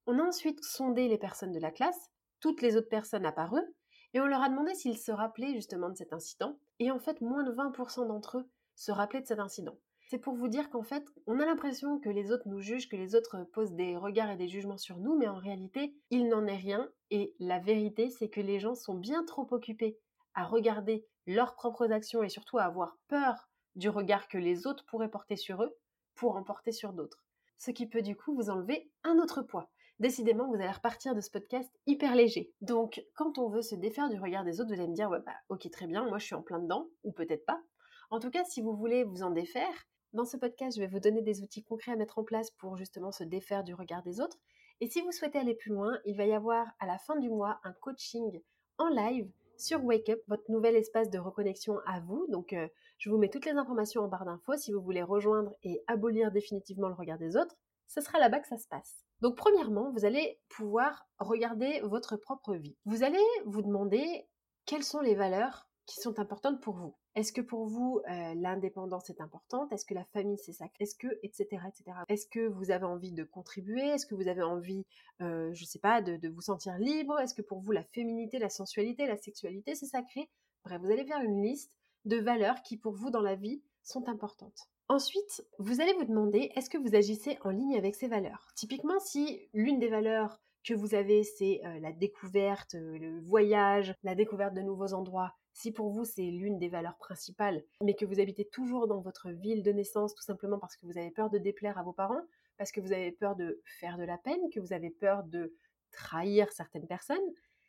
On 0.08 0.18
a 0.18 0.24
ensuite 0.24 0.64
sondé 0.64 1.06
les 1.06 1.16
personnes 1.16 1.52
de 1.52 1.60
la 1.60 1.70
classe, 1.70 2.10
toutes 2.40 2.60
les 2.60 2.76
autres 2.76 2.88
personnes 2.88 3.24
apparues, 3.24 3.72
et 4.14 4.20
on 4.20 4.26
leur 4.26 4.42
a 4.42 4.48
demandé 4.48 4.74
s'ils 4.74 4.98
se 4.98 5.12
rappelaient 5.12 5.54
justement 5.54 5.90
de 5.90 5.96
cet 5.96 6.12
incident, 6.12 6.58
et 6.80 6.90
en 6.90 6.98
fait 6.98 7.20
moins 7.20 7.44
de 7.44 7.52
20% 7.52 8.08
d'entre 8.08 8.38
eux 8.38 8.50
se 8.74 8.90
rappelaient 8.90 9.22
de 9.22 9.28
cet 9.28 9.38
incident. 9.38 9.78
C'est 10.10 10.18
pour 10.18 10.34
vous 10.34 10.48
dire 10.48 10.70
qu'en 10.70 10.82
fait, 10.82 11.06
on 11.28 11.38
a 11.38 11.46
l'impression 11.46 12.00
que 12.00 12.08
les 12.08 12.32
autres 12.32 12.48
nous 12.48 12.60
jugent, 12.60 12.88
que 12.88 12.96
les 12.96 13.14
autres 13.14 13.44
posent 13.52 13.74
des 13.74 13.96
regards 13.96 14.32
et 14.32 14.36
des 14.36 14.48
jugements 14.48 14.76
sur 14.76 14.98
nous, 14.98 15.16
mais 15.16 15.28
en 15.28 15.36
réalité, 15.36 15.94
il 16.10 16.26
n'en 16.26 16.48
est 16.48 16.56
rien, 16.56 16.90
et 17.12 17.32
la 17.38 17.60
vérité, 17.60 18.10
c'est 18.10 18.28
que 18.28 18.40
les 18.40 18.58
gens 18.58 18.74
sont 18.74 18.96
bien 18.96 19.24
trop 19.24 19.46
occupés 19.52 20.00
à 20.34 20.44
regarder 20.44 21.06
leurs 21.28 21.54
propres 21.54 21.92
actions 21.92 22.24
et 22.24 22.28
surtout 22.28 22.58
à 22.58 22.64
avoir 22.64 22.98
peur 23.06 23.48
du 23.76 23.88
regard 23.88 24.26
que 24.26 24.36
les 24.36 24.66
autres 24.66 24.84
pourraient 24.86 25.08
porter 25.08 25.36
sur 25.36 25.62
eux 25.62 25.78
pour 26.16 26.34
en 26.34 26.42
porter 26.42 26.72
sur 26.72 26.92
d'autres 26.92 27.22
ce 27.58 27.70
qui 27.70 27.86
peut 27.86 28.02
du 28.02 28.16
coup 28.16 28.34
vous 28.34 28.50
enlever 28.50 28.90
un 29.04 29.18
autre 29.18 29.42
poids. 29.42 29.70
Décidément, 30.00 30.48
vous 30.48 30.54
allez 30.54 30.70
repartir 30.70 31.14
de 31.14 31.20
ce 31.20 31.30
podcast 31.30 31.70
hyper 31.86 32.16
léger. 32.16 32.50
Donc, 32.62 33.04
quand 33.14 33.38
on 33.38 33.50
veut 33.50 33.62
se 33.62 33.74
défaire 33.74 34.08
du 34.08 34.18
regard 34.18 34.44
des 34.44 34.60
autres, 34.60 34.74
vous 34.74 34.80
allez 34.80 34.88
me 34.88 34.94
dire, 34.94 35.10
ouais, 35.10 35.20
bah, 35.24 35.36
ok, 35.50 35.70
très 35.70 35.86
bien, 35.86 36.04
moi 36.06 36.18
je 36.18 36.24
suis 36.24 36.34
en 36.34 36.42
plein 36.42 36.58
dedans, 36.58 36.88
ou 37.04 37.12
peut-être 37.12 37.44
pas. 37.44 37.60
En 38.08 38.18
tout 38.18 38.30
cas, 38.30 38.42
si 38.44 38.62
vous 38.62 38.74
voulez 38.74 39.04
vous 39.04 39.22
en 39.22 39.30
défaire, 39.30 39.86
dans 40.12 40.24
ce 40.24 40.36
podcast, 40.36 40.76
je 40.76 40.82
vais 40.82 40.88
vous 40.88 41.00
donner 41.00 41.22
des 41.22 41.42
outils 41.42 41.62
concrets 41.62 41.92
à 41.92 41.96
mettre 41.96 42.18
en 42.18 42.24
place 42.24 42.50
pour 42.50 42.76
justement 42.76 43.12
se 43.12 43.24
défaire 43.24 43.64
du 43.64 43.74
regard 43.74 44.02
des 44.02 44.20
autres. 44.20 44.38
Et 44.80 44.88
si 44.88 45.00
vous 45.02 45.12
souhaitez 45.12 45.38
aller 45.38 45.54
plus 45.54 45.70
loin, 45.70 45.98
il 46.04 46.16
va 46.16 46.24
y 46.24 46.32
avoir 46.32 46.66
à 46.80 46.86
la 46.86 46.98
fin 46.98 47.16
du 47.16 47.28
mois 47.28 47.60
un 47.64 47.72
coaching 47.72 48.40
en 48.78 48.88
live 48.88 49.30
sur 49.56 49.84
Wake 49.84 50.08
Up, 50.08 50.20
votre 50.26 50.50
nouvel 50.50 50.74
espace 50.74 51.10
de 51.10 51.18
reconnexion 51.18 51.78
à 51.86 52.00
vous. 52.00 52.26
Donc, 52.28 52.52
euh, 52.54 52.66
je 52.98 53.10
vous 53.10 53.18
mets 53.18 53.28
toutes 53.28 53.44
les 53.44 53.52
informations 53.52 54.02
en 54.02 54.08
barre 54.08 54.24
d'infos 54.24 54.56
si 54.56 54.72
vous 54.72 54.80
voulez 54.80 55.02
rejoindre 55.02 55.52
et 55.62 55.84
abolir 55.86 56.32
définitivement 56.32 56.88
le 56.88 56.94
regard 56.94 57.18
des 57.18 57.36
autres. 57.36 57.56
Ce 57.86 58.00
sera 58.00 58.18
là-bas 58.18 58.40
que 58.40 58.48
ça 58.48 58.58
se 58.58 58.68
passe. 58.68 59.04
Donc, 59.20 59.36
premièrement, 59.36 59.92
vous 59.92 60.04
allez 60.04 60.40
pouvoir 60.48 61.06
regarder 61.18 61.80
votre 61.82 62.16
propre 62.16 62.54
vie. 62.54 62.76
Vous 62.86 63.02
allez 63.02 63.22
vous 63.44 63.62
demander 63.62 64.26
quelles 64.64 64.82
sont 64.82 65.00
les 65.00 65.14
valeurs 65.14 65.68
qui 65.86 66.00
sont 66.00 66.18
importantes 66.18 66.60
pour 66.60 66.76
vous. 66.76 66.96
Est-ce 67.16 67.32
que 67.32 67.40
pour 67.40 67.66
vous, 67.66 68.00
euh, 68.08 68.34
l'indépendance 68.36 69.10
est 69.10 69.20
importante? 69.20 69.72
Est-ce 69.72 69.84
que 69.84 69.94
la 69.94 70.04
famille, 70.04 70.38
c'est 70.38 70.52
sacré? 70.52 70.84
Est-ce 70.84 70.94
que, 70.94 71.08
etc., 71.24 71.62
etc. 71.66 71.96
Est-ce 72.08 72.26
que 72.26 72.46
vous 72.46 72.70
avez 72.70 72.84
envie 72.84 73.12
de 73.12 73.24
contribuer? 73.24 73.82
Est-ce 73.82 74.06
que 74.06 74.14
vous 74.14 74.28
avez 74.28 74.42
envie, 74.42 74.86
euh, 75.20 75.52
je 75.52 75.64
sais 75.64 75.80
pas, 75.80 76.02
de, 76.02 76.28
vous 76.28 76.40
sentir 76.40 76.78
libre? 76.78 77.18
Est-ce 77.18 77.34
que 77.34 77.42
pour 77.42 77.60
vous, 77.60 77.72
la 77.72 77.82
féminité, 77.82 78.38
la 78.38 78.48
sensualité, 78.48 79.06
la 79.06 79.16
sexualité, 79.16 79.74
c'est 79.74 79.86
sacré? 79.86 80.28
Bref, 80.64 80.80
vous 80.80 80.90
allez 80.90 81.04
faire 81.04 81.20
une 81.22 81.42
liste 81.42 81.72
de 82.04 82.16
valeurs 82.16 82.62
qui, 82.62 82.76
pour 82.76 82.92
vous, 82.92 83.10
dans 83.10 83.22
la 83.22 83.34
vie, 83.34 83.60
sont 83.82 84.08
importantes. 84.08 84.68
Ensuite, 84.88 85.44
vous 85.58 85.80
allez 85.80 85.94
vous 85.94 86.04
demander, 86.04 86.52
est-ce 86.54 86.70
que 86.70 86.78
vous 86.78 86.94
agissez 86.94 87.38
en 87.42 87.50
ligne 87.50 87.76
avec 87.76 87.96
ces 87.96 88.08
valeurs? 88.08 88.52
Typiquement, 88.54 89.00
si 89.00 89.48
l'une 89.52 89.80
des 89.80 89.88
valeurs 89.88 90.40
que 90.64 90.74
vous 90.74 90.94
avez, 90.94 91.24
c'est 91.24 91.60
euh, 91.64 91.80
la 91.80 91.92
découverte, 91.92 92.74
le 92.74 93.20
voyage, 93.20 93.94
la 94.04 94.14
découverte 94.14 94.54
de 94.54 94.60
nouveaux 94.60 94.92
endroits, 94.92 95.34
si 95.52 95.72
pour 95.72 95.90
vous 95.90 96.04
c'est 96.04 96.22
l'une 96.22 96.58
des 96.58 96.68
valeurs 96.68 96.96
principales, 96.96 97.62
mais 97.82 97.94
que 97.94 98.04
vous 98.04 98.20
habitez 98.20 98.44
toujours 98.44 98.86
dans 98.86 99.00
votre 99.00 99.30
ville 99.30 99.62
de 99.62 99.72
naissance 99.72 100.14
tout 100.14 100.22
simplement 100.22 100.58
parce 100.58 100.76
que 100.76 100.86
vous 100.86 100.98
avez 100.98 101.10
peur 101.10 101.30
de 101.30 101.38
déplaire 101.38 101.78
à 101.78 101.82
vos 101.82 101.92
parents, 101.92 102.22
parce 102.56 102.72
que 102.72 102.80
vous 102.80 102.92
avez 102.92 103.12
peur 103.12 103.36
de 103.36 103.60
faire 103.64 103.98
de 103.98 104.04
la 104.04 104.18
peine, 104.18 104.50
que 104.52 104.60
vous 104.60 104.72
avez 104.72 104.90
peur 104.90 105.24
de 105.24 105.54
trahir 105.92 106.52
certaines 106.52 106.86
personnes, 106.86 107.18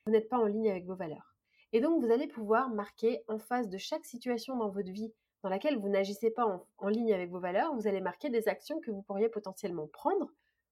vous 0.06 0.12
n'êtes 0.12 0.30
pas 0.30 0.38
en 0.38 0.46
ligne 0.46 0.70
avec 0.70 0.86
vos 0.86 0.96
valeurs. 0.96 1.36
Et 1.74 1.82
donc 1.82 2.04
vous 2.04 2.12
allez 2.12 2.28
pouvoir 2.28 2.70
marquer 2.70 3.24
en 3.28 3.40
face 3.40 3.70
de 3.70 3.78
chaque 3.78 4.06
situation 4.06 4.58
dans 4.58 4.70
votre 4.70 4.92
vie 4.92 5.14
dans 5.44 5.50
laquelle 5.50 5.78
vous 5.78 5.90
n'agissez 5.90 6.30
pas 6.30 6.46
en, 6.46 6.68
en 6.78 6.88
ligne 6.90 7.14
avec 7.14 7.32
vos 7.32 7.40
valeurs, 7.40 7.74
vous 7.76 7.88
allez 7.88 8.02
marquer 8.02 8.30
des 8.30 8.48
actions 8.48 8.80
que 8.80 8.92
vous 8.92 9.02
pourriez 9.02 9.30
potentiellement 9.30 9.88
prendre 9.88 10.32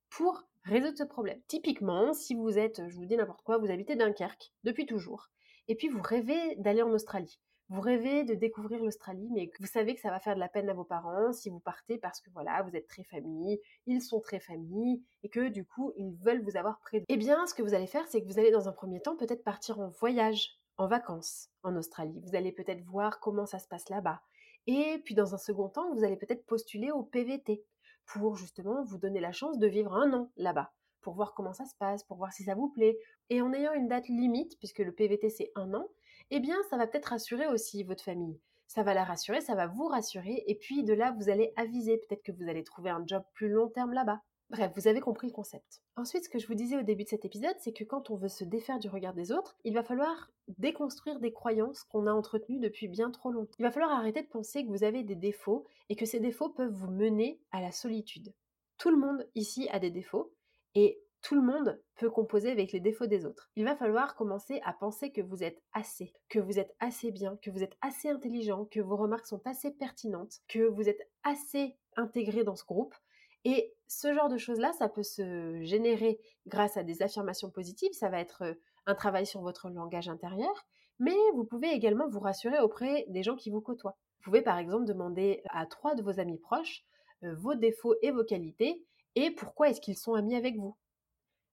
pour 0.09 0.43
résoudre 0.63 0.97
ce 0.97 1.03
problème. 1.03 1.41
Typiquement, 1.47 2.13
si 2.13 2.35
vous 2.35 2.57
êtes, 2.57 2.87
je 2.87 2.95
vous 2.95 3.05
dis 3.05 3.17
n'importe 3.17 3.41
quoi, 3.41 3.57
vous 3.57 3.71
habitez 3.71 3.95
Dunkerque 3.95 4.51
depuis 4.63 4.85
toujours, 4.85 5.29
et 5.69 5.75
puis 5.75 5.87
vous 5.87 6.01
rêvez 6.01 6.55
d'aller 6.57 6.81
en 6.81 6.91
Australie. 6.91 7.39
Vous 7.69 7.81
rêvez 7.81 8.23
de 8.23 8.33
découvrir 8.33 8.83
l'Australie, 8.83 9.29
mais 9.31 9.51
vous 9.59 9.67
savez 9.67 9.93
que 9.93 10.01
ça 10.01 10.09
va 10.09 10.19
faire 10.19 10.33
de 10.33 10.39
la 10.39 10.49
peine 10.49 10.67
à 10.69 10.73
vos 10.73 10.83
parents 10.83 11.31
si 11.31 11.51
vous 11.51 11.59
partez 11.59 11.99
parce 11.99 12.19
que 12.19 12.31
voilà, 12.31 12.63
vous 12.63 12.75
êtes 12.75 12.87
très 12.87 13.03
famille, 13.03 13.61
ils 13.85 14.01
sont 14.01 14.19
très 14.19 14.39
famille, 14.39 15.03
et 15.21 15.29
que 15.29 15.49
du 15.49 15.63
coup, 15.63 15.93
ils 15.95 16.15
veulent 16.15 16.41
vous 16.41 16.57
avoir 16.57 16.79
près 16.79 17.03
Eh 17.07 17.17
bien, 17.17 17.45
ce 17.45 17.53
que 17.53 17.61
vous 17.61 17.75
allez 17.75 17.85
faire, 17.85 18.07
c'est 18.07 18.23
que 18.23 18.27
vous 18.27 18.39
allez 18.39 18.49
dans 18.49 18.67
un 18.67 18.71
premier 18.71 18.99
temps 18.99 19.15
peut-être 19.15 19.43
partir 19.43 19.79
en 19.79 19.89
voyage, 19.89 20.57
en 20.77 20.87
vacances 20.87 21.49
en 21.61 21.75
Australie. 21.75 22.19
Vous 22.25 22.35
allez 22.35 22.51
peut-être 22.51 22.83
voir 22.85 23.19
comment 23.19 23.45
ça 23.45 23.59
se 23.59 23.67
passe 23.67 23.87
là-bas. 23.89 24.23
Et 24.65 24.99
puis 25.05 25.13
dans 25.13 25.35
un 25.35 25.37
second 25.37 25.69
temps, 25.69 25.93
vous 25.93 26.03
allez 26.03 26.17
peut-être 26.17 26.47
postuler 26.47 26.89
au 26.89 27.03
PVT 27.03 27.63
pour 28.07 28.35
justement 28.35 28.83
vous 28.83 28.97
donner 28.97 29.19
la 29.19 29.31
chance 29.31 29.59
de 29.59 29.67
vivre 29.67 29.93
un 29.93 30.11
an 30.13 30.31
là-bas 30.37 30.73
pour 31.01 31.13
voir 31.13 31.33
comment 31.33 31.53
ça 31.53 31.65
se 31.65 31.75
passe, 31.75 32.03
pour 32.03 32.17
voir 32.17 32.33
si 32.33 32.43
ça 32.43 32.55
vous 32.55 32.69
plaît. 32.69 32.97
Et 33.29 33.41
en 33.41 33.53
ayant 33.53 33.73
une 33.73 33.87
date 33.87 34.07
limite, 34.07 34.57
puisque 34.59 34.79
le 34.79 34.91
PVT 34.91 35.29
c'est 35.29 35.51
un 35.55 35.73
an, 35.73 35.87
eh 36.31 36.39
bien 36.39 36.57
ça 36.69 36.77
va 36.77 36.87
peut-être 36.87 37.07
rassurer 37.07 37.47
aussi 37.47 37.83
votre 37.83 38.03
famille. 38.03 38.39
Ça 38.67 38.83
va 38.83 38.93
la 38.93 39.03
rassurer, 39.03 39.41
ça 39.41 39.55
va 39.55 39.67
vous 39.67 39.87
rassurer, 39.87 40.43
et 40.45 40.55
puis 40.55 40.83
de 40.83 40.93
là 40.93 41.15
vous 41.17 41.29
allez 41.29 41.53
aviser, 41.55 41.97
peut-être 41.97 42.23
que 42.23 42.31
vous 42.31 42.47
allez 42.49 42.63
trouver 42.63 42.91
un 42.91 43.03
job 43.05 43.23
plus 43.33 43.49
long 43.49 43.67
terme 43.67 43.93
là-bas. 43.93 44.21
Bref, 44.49 44.71
vous 44.75 44.87
avez 44.87 44.99
compris 44.99 45.27
le 45.27 45.33
concept. 45.33 45.83
Ensuite, 45.95 46.23
ce 46.23 46.29
que 46.29 46.39
je 46.39 46.47
vous 46.47 46.55
disais 46.55 46.75
au 46.75 46.81
début 46.81 47.03
de 47.03 47.09
cet 47.09 47.23
épisode, 47.23 47.55
c'est 47.59 47.71
que 47.71 47.83
quand 47.83 48.09
on 48.09 48.15
veut 48.15 48.29
se 48.29 48.43
défaire 48.43 48.79
du 48.79 48.89
regard 48.89 49.13
des 49.13 49.31
autres, 49.31 49.55
il 49.63 49.75
va 49.75 49.83
falloir 49.83 50.31
déconstruire 50.57 51.19
des 51.19 51.31
croyances 51.31 51.83
qu'on 51.83 52.07
a 52.07 52.11
entretenues 52.11 52.59
depuis 52.59 52.87
bien 52.87 53.11
trop 53.11 53.29
longtemps. 53.31 53.53
Il 53.59 53.63
va 53.63 53.69
falloir 53.69 53.91
arrêter 53.91 54.23
de 54.23 54.27
penser 54.27 54.65
que 54.65 54.69
vous 54.69 54.83
avez 54.83 55.03
des 55.03 55.15
défauts 55.15 55.65
et 55.89 55.95
que 55.95 56.05
ces 56.05 56.19
défauts 56.19 56.49
peuvent 56.49 56.73
vous 56.73 56.89
mener 56.89 57.39
à 57.51 57.61
la 57.61 57.71
solitude. 57.71 58.33
Tout 58.79 58.89
le 58.89 58.97
monde 58.97 59.27
ici 59.35 59.69
a 59.69 59.77
des 59.77 59.91
défauts, 59.91 60.33
et 60.75 61.01
tout 61.21 61.35
le 61.35 61.41
monde 61.41 61.81
peut 61.97 62.09
composer 62.09 62.49
avec 62.49 62.71
les 62.71 62.79
défauts 62.79 63.07
des 63.07 63.25
autres. 63.25 63.49
Il 63.55 63.65
va 63.65 63.75
falloir 63.75 64.15
commencer 64.15 64.61
à 64.63 64.73
penser 64.73 65.11
que 65.11 65.21
vous 65.21 65.43
êtes 65.43 65.61
assez, 65.73 66.13
que 66.29 66.39
vous 66.39 66.59
êtes 66.59 66.73
assez 66.79 67.11
bien, 67.11 67.37
que 67.37 67.49
vous 67.49 67.61
êtes 67.61 67.77
assez 67.81 68.09
intelligent, 68.09 68.65
que 68.65 68.79
vos 68.79 68.95
remarques 68.95 69.27
sont 69.27 69.41
assez 69.45 69.71
pertinentes, 69.71 70.39
que 70.47 70.67
vous 70.67 70.87
êtes 70.87 71.09
assez 71.23 71.75
intégré 71.97 72.43
dans 72.43 72.55
ce 72.55 72.63
groupe. 72.63 72.95
Et 73.43 73.73
ce 73.87 74.13
genre 74.13 74.29
de 74.29 74.37
choses-là, 74.37 74.71
ça 74.73 74.89
peut 74.89 75.03
se 75.03 75.61
générer 75.63 76.19
grâce 76.47 76.77
à 76.77 76.83
des 76.83 77.01
affirmations 77.01 77.49
positives, 77.49 77.93
ça 77.93 78.09
va 78.09 78.19
être 78.19 78.43
euh, 78.43 78.53
un 78.85 78.95
travail 78.95 79.25
sur 79.25 79.41
votre 79.41 79.69
langage 79.69 80.09
intérieur, 80.09 80.65
mais 80.99 81.15
vous 81.35 81.45
pouvez 81.45 81.69
également 81.69 82.09
vous 82.09 82.19
rassurer 82.19 82.59
auprès 82.59 83.05
des 83.09 83.23
gens 83.23 83.35
qui 83.35 83.49
vous 83.49 83.61
côtoient. 83.61 83.97
Vous 84.17 84.23
pouvez 84.25 84.41
par 84.41 84.57
exemple 84.57 84.85
demander 84.85 85.41
à 85.49 85.65
trois 85.65 85.95
de 85.95 86.03
vos 86.03 86.19
amis 86.19 86.39
proches 86.39 86.83
euh, 87.23 87.35
vos 87.35 87.55
défauts 87.55 87.95
et 88.01 88.11
vos 88.11 88.23
qualités 88.23 88.85
et 89.15 89.31
pourquoi 89.31 89.69
est-ce 89.69 89.81
qu'ils 89.81 89.97
sont 89.97 90.13
amis 90.13 90.35
avec 90.35 90.57
vous? 90.57 90.75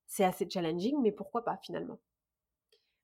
C'est 0.06 0.24
assez 0.24 0.48
challenging, 0.48 1.00
mais 1.02 1.12
pourquoi 1.12 1.44
pas 1.44 1.56
finalement? 1.58 1.98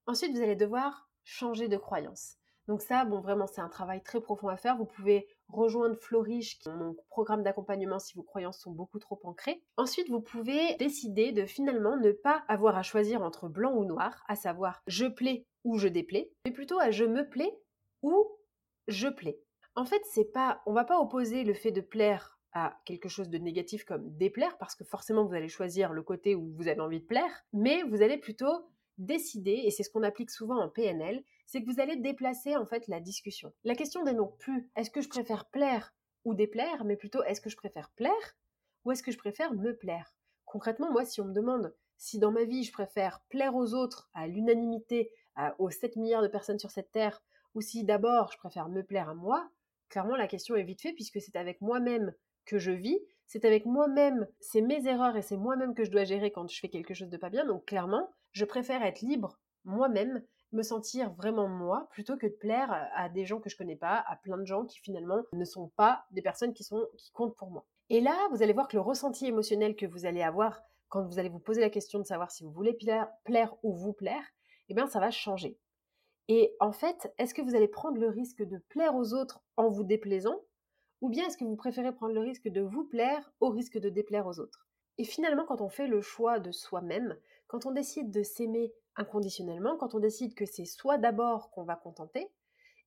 Ensuite, 0.06 0.36
vous 0.36 0.42
allez 0.42 0.56
devoir 0.56 1.08
changer 1.24 1.68
de 1.68 1.76
croyance. 1.76 2.38
Donc 2.68 2.80
ça, 2.80 3.04
bon, 3.04 3.20
vraiment, 3.20 3.46
c'est 3.46 3.60
un 3.60 3.68
travail 3.68 4.02
très 4.02 4.20
profond 4.20 4.48
à 4.48 4.56
faire. 4.56 4.76
Vous 4.76 4.84
pouvez 4.84 5.26
rejoindre 5.48 5.96
est 5.96 6.68
mon 6.68 6.94
programme 7.08 7.42
d'accompagnement 7.42 7.98
si 7.98 8.14
vos 8.14 8.22
croyances 8.22 8.60
sont 8.60 8.70
beaucoup 8.70 9.00
trop 9.00 9.18
ancrées. 9.24 9.62
Ensuite, 9.76 10.08
vous 10.08 10.20
pouvez 10.20 10.76
décider 10.76 11.32
de 11.32 11.44
finalement 11.44 11.96
ne 11.96 12.12
pas 12.12 12.44
avoir 12.48 12.76
à 12.76 12.82
choisir 12.82 13.22
entre 13.22 13.48
blanc 13.48 13.74
ou 13.74 13.84
noir, 13.84 14.22
à 14.28 14.36
savoir 14.36 14.82
je 14.86 15.06
plais 15.06 15.46
ou 15.64 15.78
je 15.78 15.88
déplais, 15.88 16.30
mais 16.44 16.52
plutôt 16.52 16.78
à 16.78 16.90
je 16.90 17.04
me 17.04 17.28
plais 17.28 17.52
ou 18.02 18.26
je 18.86 19.08
plais. 19.08 19.40
En 19.74 19.84
fait, 19.84 20.02
c'est 20.10 20.32
pas, 20.32 20.62
on 20.66 20.72
va 20.72 20.84
pas 20.84 21.00
opposer 21.00 21.44
le 21.44 21.54
fait 21.54 21.72
de 21.72 21.80
plaire 21.80 22.38
à 22.52 22.78
quelque 22.84 23.08
chose 23.08 23.28
de 23.28 23.38
négatif 23.38 23.84
comme 23.84 24.14
déplaire, 24.16 24.58
parce 24.58 24.74
que 24.74 24.84
forcément 24.84 25.24
vous 25.24 25.34
allez 25.34 25.48
choisir 25.48 25.92
le 25.92 26.02
côté 26.02 26.34
où 26.34 26.52
vous 26.54 26.68
avez 26.68 26.80
envie 26.80 27.00
de 27.00 27.06
plaire, 27.06 27.44
mais 27.52 27.82
vous 27.84 28.02
allez 28.02 28.18
plutôt 28.18 28.68
décider, 28.98 29.62
et 29.64 29.70
c'est 29.70 29.82
ce 29.82 29.90
qu'on 29.90 30.02
applique 30.02 30.30
souvent 30.30 30.60
en 30.60 30.68
PNL, 30.68 31.24
c'est 31.46 31.62
que 31.62 31.70
vous 31.70 31.80
allez 31.80 31.96
déplacer 31.96 32.56
en 32.56 32.66
fait 32.66 32.86
la 32.88 33.00
discussion. 33.00 33.52
La 33.64 33.74
question 33.74 34.04
n'est 34.04 34.14
donc 34.14 34.36
plus 34.38 34.70
est-ce 34.76 34.90
que 34.90 35.00
je 35.00 35.08
préfère 35.08 35.46
plaire 35.46 35.94
ou 36.24 36.34
déplaire, 36.34 36.84
mais 36.84 36.96
plutôt 36.96 37.22
est-ce 37.24 37.40
que 37.40 37.50
je 37.50 37.56
préfère 37.56 37.90
plaire 37.90 38.36
ou 38.84 38.92
est-ce 38.92 39.02
que 39.02 39.12
je 39.12 39.18
préfère 39.18 39.54
me 39.54 39.76
plaire? 39.76 40.14
Concrètement, 40.44 40.92
moi, 40.92 41.04
si 41.04 41.20
on 41.20 41.24
me 41.24 41.32
demande 41.32 41.74
si 41.96 42.18
dans 42.18 42.32
ma 42.32 42.44
vie 42.44 42.64
je 42.64 42.72
préfère 42.72 43.22
plaire 43.28 43.54
aux 43.54 43.74
autres, 43.74 44.10
à 44.12 44.26
l'unanimité, 44.26 45.10
aux 45.58 45.70
7 45.70 45.96
milliards 45.96 46.22
de 46.22 46.28
personnes 46.28 46.58
sur 46.58 46.70
cette 46.70 46.90
terre, 46.90 47.22
ou 47.54 47.60
si 47.60 47.84
d'abord 47.84 48.30
je 48.32 48.38
préfère 48.38 48.68
me 48.68 48.82
plaire 48.82 49.08
à 49.08 49.14
moi, 49.14 49.48
clairement 49.88 50.16
la 50.16 50.26
question 50.26 50.56
est 50.56 50.64
vite 50.64 50.82
faite 50.82 50.94
puisque 50.94 51.20
c'est 51.20 51.36
avec 51.36 51.60
moi-même 51.60 52.12
que 52.44 52.59
je 52.59 52.70
vis, 52.70 52.98
c'est 53.26 53.44
avec 53.44 53.64
moi-même, 53.64 54.26
c'est 54.40 54.61
mes 54.61 54.87
erreurs 54.87 55.16
et 55.16 55.22
c'est 55.22 55.37
moi-même 55.37 55.74
que 55.74 55.85
je 55.85 55.90
dois 55.90 56.05
gérer 56.05 56.31
quand 56.31 56.48
je 56.50 56.61
fais 56.61 56.68
quelque 56.68 56.94
chose 56.94 57.09
de 57.09 57.16
pas 57.16 57.31
bien. 57.31 57.46
Donc 57.46 57.64
clairement, 57.64 58.11
je 58.33 58.44
préfère 58.44 58.83
être 58.83 59.00
libre 59.00 59.38
moi-même, 59.64 60.22
me 60.52 60.62
sentir 60.62 61.12
vraiment 61.14 61.48
moi, 61.48 61.88
plutôt 61.92 62.16
que 62.16 62.26
de 62.26 62.33
plaire 62.33 62.90
à 62.94 63.09
des 63.09 63.24
gens 63.24 63.40
que 63.40 63.48
je 63.48 63.57
connais 63.57 63.76
pas, 63.76 64.05
à 64.07 64.16
plein 64.16 64.37
de 64.37 64.44
gens 64.44 64.66
qui 64.66 64.81
finalement 64.81 65.22
ne 65.33 65.44
sont 65.44 65.68
pas 65.76 66.05
des 66.11 66.20
personnes 66.20 66.52
qui 66.52 66.64
sont 66.64 66.87
qui 66.98 67.11
comptent 67.12 67.37
pour 67.37 67.50
moi. 67.50 67.64
Et 67.88 68.00
là, 68.00 68.16
vous 68.33 68.42
allez 68.42 68.52
voir 68.52 68.68
que 68.68 68.76
le 68.76 68.83
ressenti 68.83 69.26
émotionnel 69.26 69.76
que 69.76 69.87
vous 69.87 70.05
allez 70.05 70.22
avoir 70.22 70.62
quand 70.88 71.02
vous 71.07 71.18
allez 71.18 71.31
vous 71.31 71.38
poser 71.38 71.62
la 71.62 71.70
question 71.70 72.00
de 72.00 72.05
savoir 72.05 72.31
si 72.31 72.44
vous 72.44 72.50
voulez 72.50 72.74
plaire, 72.74 73.09
plaire 73.24 73.55
ou 73.62 73.74
vous 73.74 73.94
plaire, 73.94 74.24
eh 74.68 74.74
bien 74.74 74.87
ça 74.87 75.00
va 75.00 75.11
changer. 75.11 75.59
Et 76.28 76.55
en 76.61 76.72
fait, 76.72 77.12
est-ce 77.18 77.35
que 77.35 77.42
vous 77.42 77.55
allez 77.55 77.68
prendre 77.68 77.98
le 77.98 78.09
risque 78.09 78.42
de 78.42 78.59
plaire 78.68 78.94
aux 78.94 79.14
autres 79.14 79.42
en 79.57 79.70
vous 79.70 79.85
déplaisant 79.85 80.38
ou 81.02 81.08
bien 81.08 81.26
est-ce 81.26 81.36
que 81.36 81.44
vous 81.44 81.56
préférez 81.56 81.92
prendre 81.92 82.14
le 82.14 82.20
risque 82.20 82.48
de 82.48 82.60
vous 82.60 82.84
plaire 82.84 83.32
au 83.40 83.50
risque 83.50 83.76
de 83.76 83.90
déplaire 83.90 84.26
aux 84.28 84.38
autres? 84.38 84.68
Et 84.98 85.04
finalement, 85.04 85.44
quand 85.44 85.60
on 85.60 85.68
fait 85.68 85.88
le 85.88 86.00
choix 86.00 86.38
de 86.38 86.52
soi-même, 86.52 87.16
quand 87.48 87.66
on 87.66 87.72
décide 87.72 88.12
de 88.12 88.22
s'aimer 88.22 88.72
inconditionnellement, 88.94 89.76
quand 89.76 89.96
on 89.96 89.98
décide 89.98 90.34
que 90.34 90.46
c'est 90.46 90.64
soi 90.64 90.98
d'abord 90.98 91.50
qu'on 91.50 91.64
va 91.64 91.74
contenter, 91.74 92.30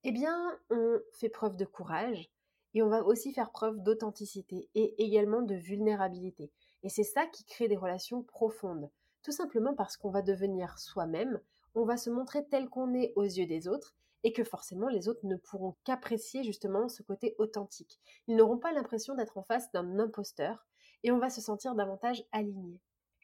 eh 0.06 0.12
bien, 0.12 0.58
on 0.70 1.00
fait 1.12 1.30
preuve 1.30 1.58
de 1.58 1.66
courage 1.66 2.32
et 2.74 2.82
on 2.82 2.88
va 2.88 3.04
aussi 3.04 3.34
faire 3.34 3.52
preuve 3.52 3.84
d'authenticité 3.84 4.70
et 4.76 5.04
également 5.04 5.42
de 5.42 5.56
vulnérabilité. 5.56 6.52
Et 6.84 6.90
c'est 6.90 7.04
ça 7.04 7.26
qui 7.26 7.44
crée 7.44 7.68
des 7.68 7.76
relations 7.76 8.24
profondes. 8.24 8.90
Tout 9.24 9.34
simplement 9.34 9.74
parce 9.74 9.98
qu'on 9.98 10.12
va 10.12 10.22
devenir 10.22 10.80
soi-même, 10.80 11.42
on 11.74 11.84
va 11.84 11.98
se 11.98 12.10
montrer 12.10 12.46
tel 12.48 12.70
qu'on 12.70 12.94
est 12.94 13.12
aux 13.18 13.24
yeux 13.24 13.48
des 13.48 13.68
autres 13.68 13.94
et 14.26 14.34
que 14.34 14.44
forcément 14.44 14.90
les 14.90 15.08
autres 15.08 15.26
ne 15.26 15.38
pourront 15.38 15.76
qu'apprécier 15.84 16.44
justement 16.44 16.90
ce 16.90 17.04
côté 17.04 17.36
authentique. 17.38 18.02
Ils 18.28 18.36
n'auront 18.36 18.58
pas 18.58 18.74
l'impression 18.74 19.14
d'être 19.14 19.38
en 19.38 19.44
face 19.44 19.72
d'un 19.72 20.00
imposteur 20.00 20.68
et 21.04 21.12
on 21.12 21.20
va 21.20 21.30
se 21.30 21.42
sentir 21.42 21.76
davantage 21.76 22.26
aligné. 22.32 22.82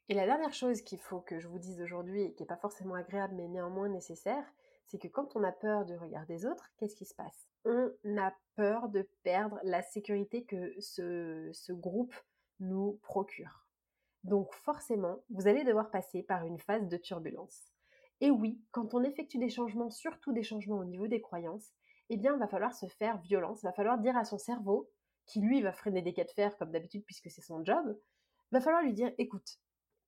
Et 0.09 0.13
la 0.13 0.27
dernière 0.27 0.53
chose 0.53 0.83
qu'il 0.83 0.99
faut 0.99 1.19
que 1.19 1.39
je 1.39 1.47
vous 1.47 1.57
dise 1.57 1.81
aujourd'hui 1.81 2.21
et 2.21 2.33
qui 2.33 2.43
n'est 2.43 2.47
pas 2.47 2.55
forcément 2.55 2.93
agréable 2.93 3.33
mais 3.35 3.47
néanmoins 3.47 3.89
nécessaire, 3.89 4.45
c'est 4.85 4.99
que 4.99 5.07
quand 5.07 5.35
on 5.35 5.43
a 5.43 5.51
peur 5.51 5.85
du 5.85 5.97
regard 5.97 6.27
des 6.27 6.45
autres, 6.45 6.71
qu'est-ce 6.77 6.95
qui 6.95 7.05
se 7.05 7.15
passe? 7.15 7.47
On 7.65 7.91
a 8.19 8.31
peur 8.55 8.87
de 8.89 9.09
perdre 9.23 9.59
la 9.63 9.81
sécurité 9.81 10.43
que 10.43 10.79
ce, 10.79 11.49
ce 11.51 11.73
groupe 11.73 12.13
nous 12.59 12.99
procure. 13.01 13.65
Donc 14.23 14.53
forcément, 14.53 15.23
vous 15.31 15.47
allez 15.47 15.63
devoir 15.63 15.89
passer 15.89 16.21
par 16.21 16.45
une 16.45 16.59
phase 16.59 16.87
de 16.87 16.97
turbulence. 16.97 17.71
Et 18.21 18.29
oui, 18.31 18.61
quand 18.71 18.93
on 18.93 19.03
effectue 19.03 19.39
des 19.39 19.49
changements, 19.49 19.89
surtout 19.89 20.31
des 20.31 20.43
changements 20.43 20.77
au 20.77 20.85
niveau 20.85 21.07
des 21.07 21.21
croyances, 21.21 21.73
eh 22.09 22.17
bien, 22.17 22.33
il 22.33 22.39
va 22.39 22.47
falloir 22.47 22.73
se 22.73 22.85
faire 22.85 23.19
violence, 23.19 23.63
il 23.63 23.65
va 23.65 23.73
falloir 23.73 23.97
dire 23.97 24.15
à 24.15 24.25
son 24.25 24.37
cerveau, 24.37 24.89
qui 25.25 25.41
lui 25.41 25.61
va 25.61 25.71
freiner 25.71 26.01
des 26.01 26.13
cas 26.13 26.23
de 26.23 26.31
fer 26.31 26.55
comme 26.57 26.71
d'habitude 26.71 27.03
puisque 27.05 27.29
c'est 27.31 27.41
son 27.41 27.63
job, 27.65 27.97
va 28.51 28.61
falloir 28.61 28.83
lui 28.83 28.93
dire, 28.93 29.11
écoute, 29.17 29.59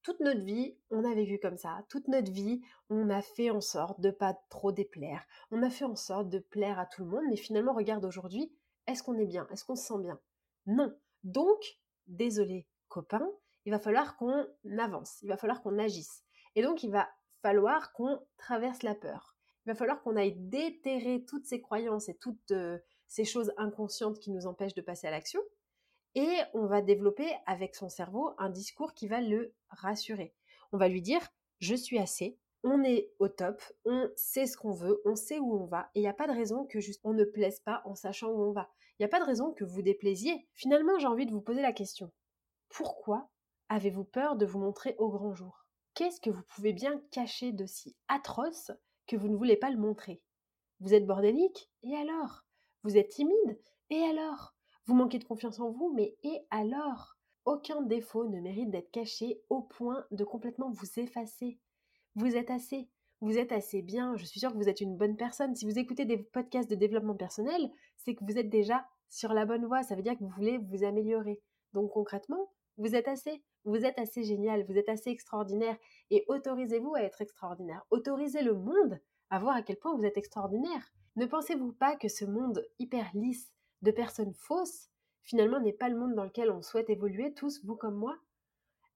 toute 0.04 0.19
notre 0.19 0.41
vie, 0.41 0.78
on 0.91 1.06
a 1.06 1.15
vécu 1.15 1.39
comme 1.39 1.58
ça. 1.58 1.86
Toute 1.89 2.10
notre 2.10 2.32
vie, 2.32 2.62
on 2.89 3.10
a 3.10 3.21
fait 3.21 3.49
en 3.49 3.62
sorte 3.62 4.02
de 4.02 4.12
pas 4.12 4.38
trop 4.49 4.71
déplaire. 4.73 5.26
On 5.49 5.63
a 5.63 5.69
fait 5.69 5.86
en 5.86 5.95
sorte 5.95 6.30
de 6.30 6.39
plaire 6.39 6.78
à 6.78 6.86
tout 6.86 7.06
le 7.06 7.10
monde, 7.10 7.23
mais 7.30 7.38
finalement, 7.38 7.73
regarde 7.73 8.04
aujourd'hui, 8.04 8.54
est-ce 8.86 9.02
qu'on 9.02 9.17
est 9.17 9.26
bien? 9.26 9.47
Est-ce 9.49 9.63
qu'on 9.63 9.78
se 9.78 9.88
sent 9.88 9.99
bien 9.99 10.19
Non. 10.65 10.93
Donc, 11.23 11.80
désolé, 12.08 12.67
copain, 12.89 13.26
il 13.65 13.71
va 13.71 13.80
falloir 13.80 14.17
qu'on 14.17 14.45
avance, 14.78 15.21
il 15.21 15.30
va 15.30 15.38
falloir 15.38 15.62
qu'on 15.62 15.80
agisse. 15.80 16.26
Et 16.56 16.62
donc, 16.62 16.84
il 16.84 16.91
va 16.91 17.08
falloir 17.43 17.91
qu'on 17.91 18.19
traverse 18.38 18.82
la 18.84 18.95
peur. 18.95 19.36
Il 19.65 19.69
va 19.69 19.75
falloir 19.75 20.01
qu'on 20.01 20.15
aille 20.15 20.36
déterrer 20.36 21.23
toutes 21.25 21.45
ces 21.45 21.62
croyances 21.62 22.10
et 22.10 22.15
toutes 22.15 22.51
euh, 22.51 22.79
ces 23.08 23.25
choses 23.25 23.53
inconscientes 23.58 24.19
qui 24.19 24.32
nous 24.32 24.47
empêchent 24.47 24.73
de 24.73 24.82
passer 24.82 25.08
à 25.08 25.12
l'action. 25.12 25.41
Et 26.15 26.38
on 26.53 26.65
va 26.67 26.82
développer 26.82 27.29
avec 27.45 27.75
son 27.75 27.89
cerveau 27.89 28.32
un 28.38 28.49
discours 28.49 28.93
qui 28.93 29.08
va 29.08 29.19
le 29.19 29.53
rassurer. 29.69 30.34
On 30.71 30.77
va 30.77 30.88
lui 30.88 31.01
dire 31.01 31.21
je 31.60 31.75
suis 31.75 31.99
assez, 31.99 32.38
on 32.63 32.84
est 32.84 33.12
au 33.19 33.27
top, 33.27 33.62
on 33.86 34.10
sait 34.15 34.47
ce 34.47 34.58
qu'on 34.58 34.71
veut, 34.71 35.01
on 35.06 35.15
sait 35.15 35.39
où 35.39 35.53
on 35.53 35.65
va, 35.65 35.89
et 35.95 35.99
il 35.99 36.03
n'y 36.03 36.08
a 36.08 36.13
pas 36.13 36.27
de 36.27 36.34
raison 36.34 36.65
que 36.65 36.79
juste 36.79 37.01
on 37.03 37.13
ne 37.13 37.23
plaise 37.23 37.60
pas 37.60 37.82
en 37.86 37.95
sachant 37.95 38.29
où 38.29 38.41
on 38.41 38.51
va. 38.51 38.69
Il 38.97 39.01
n'y 39.01 39.06
a 39.06 39.10
pas 39.10 39.19
de 39.19 39.25
raison 39.25 39.51
que 39.51 39.63
vous 39.63 39.82
déplaisiez. 39.82 40.47
Finalement, 40.53 40.97
j'ai 40.99 41.08
envie 41.08 41.25
de 41.25 41.32
vous 41.32 41.41
poser 41.41 41.62
la 41.62 41.73
question. 41.73 42.12
Pourquoi 42.69 43.29
avez-vous 43.69 44.06
peur 44.06 44.36
de 44.36 44.45
vous 44.45 44.60
montrer 44.60 44.95
au 44.97 45.10
grand 45.10 45.34
jour? 45.34 45.62
Qu'est-ce 45.95 46.19
que 46.19 46.32
vous 46.32 46.41
pouvez 46.56 46.73
bien 46.73 46.99
cacher 47.12 47.51
de 47.51 47.67
si 47.67 47.95
atroce 48.08 48.71
que 49.06 49.15
vous 49.15 49.27
ne 49.27 49.36
voulez 49.36 49.58
pas 49.58 49.69
le 49.69 49.77
montrer? 49.77 50.23
Vous 50.79 50.95
êtes 50.95 51.06
bordélique 51.06 51.69
Et 51.84 51.95
alors? 51.95 52.45
Vous 52.84 52.97
êtes 52.97 53.10
timide 53.10 53.60
Et 53.91 54.01
alors? 54.01 54.56
Vous 54.86 54.95
manquez 54.95 55.19
de 55.19 55.23
confiance 55.23 55.60
en 55.60 55.69
vous 55.69 55.93
Mais 55.93 56.17
et 56.23 56.39
alors? 56.49 57.15
Aucun 57.45 57.82
défaut 57.84 58.27
ne 58.27 58.39
mérite 58.39 58.71
d'être 58.71 58.89
caché 58.89 59.39
au 59.49 59.62
point 59.62 60.03
de 60.10 60.23
complètement 60.23 60.71
vous 60.71 60.99
effacer. 60.99 61.60
Vous 62.15 62.36
êtes 62.36 62.49
assez. 62.49 62.89
Vous 63.21 63.38
êtes 63.38 63.51
assez 63.51 63.84
bien. 63.84 64.15
Je 64.17 64.25
suis 64.25 64.39
sûre 64.39 64.51
que 64.51 64.58
vous 64.58 64.69
êtes 64.69 64.82
une 64.82 64.97
bonne 64.97 65.15
personne. 65.15 65.56
Si 65.56 65.65
vous 65.65 65.77
écoutez 65.77 66.06
des 66.06 66.17
podcasts 66.17 66.69
de 66.69 66.75
développement 66.75 67.15
personnel, 67.15 67.69
c'est 67.97 68.15
que 68.15 68.25
vous 68.25 68.39
êtes 68.39 68.49
déjà 68.49 68.84
sur 69.10 69.34
la 69.34 69.45
bonne 69.45 69.65
voie. 69.67 69.84
Ça 69.84 69.95
veut 69.95 70.01
dire 70.01 70.17
que 70.17 70.23
vous 70.23 70.34
voulez 70.36 70.58
vous 70.58 70.84
améliorer. 70.84 71.39
Donc 71.73 71.91
concrètement, 71.91 72.51
vous 72.77 72.95
êtes 72.95 73.08
assez. 73.08 73.43
Vous 73.65 73.86
êtes 73.86 73.97
assez 73.97 74.23
génial, 74.23 74.65
vous 74.65 74.78
êtes 74.78 74.89
assez 74.89 75.10
extraordinaire 75.10 75.78
et 76.10 76.26
autorisez-vous 76.28 76.95
à 76.95 77.02
être 77.02 77.21
extraordinaire. 77.21 77.86
Autorisez 77.91 78.41
le 78.41 78.54
monde 78.54 78.99
à 79.30 79.39
voir 79.39 79.56
à 79.56 79.62
quel 79.62 79.78
point 79.78 79.95
vous 79.95 80.06
êtes 80.06 80.17
extraordinaire. 80.17 80.93
Ne 81.15 81.26
pensez-vous 81.26 81.71
pas 81.71 81.95
que 81.95 82.08
ce 82.08 82.26
monde 82.26 82.67
hyper 82.80 83.10
lisse 83.13 83.54
de 83.82 83.91
personnes 83.91 84.34
fausses, 84.34 84.89
finalement, 85.21 85.60
n'est 85.60 85.73
pas 85.73 85.89
le 85.89 85.97
monde 85.97 86.15
dans 86.15 86.26
lequel 86.26 86.52
on 86.52 86.62
souhaite 86.62 86.89
évoluer, 86.89 87.34
tous, 87.34 87.63
vous 87.63 87.76
comme 87.76 87.95
moi? 87.95 88.17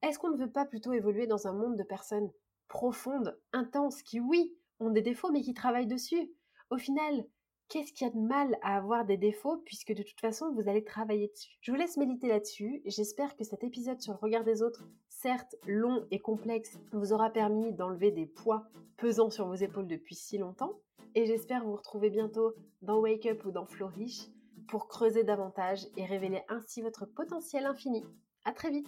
Est-ce 0.02 0.20
qu'on 0.20 0.32
ne 0.32 0.38
veut 0.38 0.52
pas 0.52 0.66
plutôt 0.66 0.94
évoluer 0.94 1.28
dans 1.28 1.48
un 1.48 1.54
monde 1.54 1.76
de 1.76 1.84
personnes 1.84 2.32
profondes, 2.68 3.40
intenses, 3.54 4.02
qui, 4.02 4.20
oui, 4.20 4.56
ont 4.80 4.90
des 4.90 5.02
défauts, 5.02 5.32
mais 5.32 5.42
qui 5.42 5.54
travaillent 5.54 5.88
dessus? 5.88 6.32
Au 6.70 6.78
final, 6.78 7.26
qu'est-ce 7.70 7.92
qu'il 7.94 8.08
y 8.08 8.10
a 8.10 8.14
de 8.14 8.20
mal 8.20 8.58
à 8.62 8.78
avoir 8.78 9.06
des 9.06 9.18
défauts 9.18 9.58
puisque 9.66 9.94
de 9.94 10.04
toute 10.04 10.20
façon 10.20 10.52
vous 10.54 10.70
allez 10.70 10.84
travailler 10.84 11.28
dessus. 11.28 11.58
Je 11.62 11.72
vous 11.72 11.78
laisse 11.78 11.98
méditer 11.98 12.28
là-dessus. 12.28 12.82
J'espère 12.86 13.36
que 13.36 13.44
cet 13.44 13.64
épisode 13.64 14.02
sur 14.02 14.14
le 14.14 14.20
regard 14.20 14.44
des 14.44 14.62
autres, 14.62 14.88
certes 15.10 15.56
long 15.68 16.06
et 16.12 16.20
complexe, 16.20 16.80
vous 16.92 17.14
aura 17.14 17.30
permis 17.30 17.74
d'enlever 17.74 18.12
des 18.12 18.26
poids 18.26 18.68
pesant 18.98 19.30
sur 19.30 19.48
vos 19.48 19.56
épaules 19.56 19.88
depuis 19.88 20.16
si 20.16 20.38
longtemps. 20.38 20.80
Et 21.16 21.26
j'espère 21.26 21.66
vous 21.66 21.76
retrouver 21.76 22.10
bientôt 22.10 22.54
dans 22.82 23.00
Wake 23.00 23.26
Up 23.26 23.46
ou 23.46 23.52
dans 23.52 23.66
Flourish 23.66 24.28
pour 24.68 24.88
creuser 24.88 25.24
davantage 25.24 25.88
et 25.98 26.06
révéler 26.06 26.42
ainsi 26.50 26.82
votre 26.82 27.06
potentiel 27.06 27.66
infini. 27.66 28.04
À 28.44 28.52
très 28.52 28.70
vite! 28.70 28.88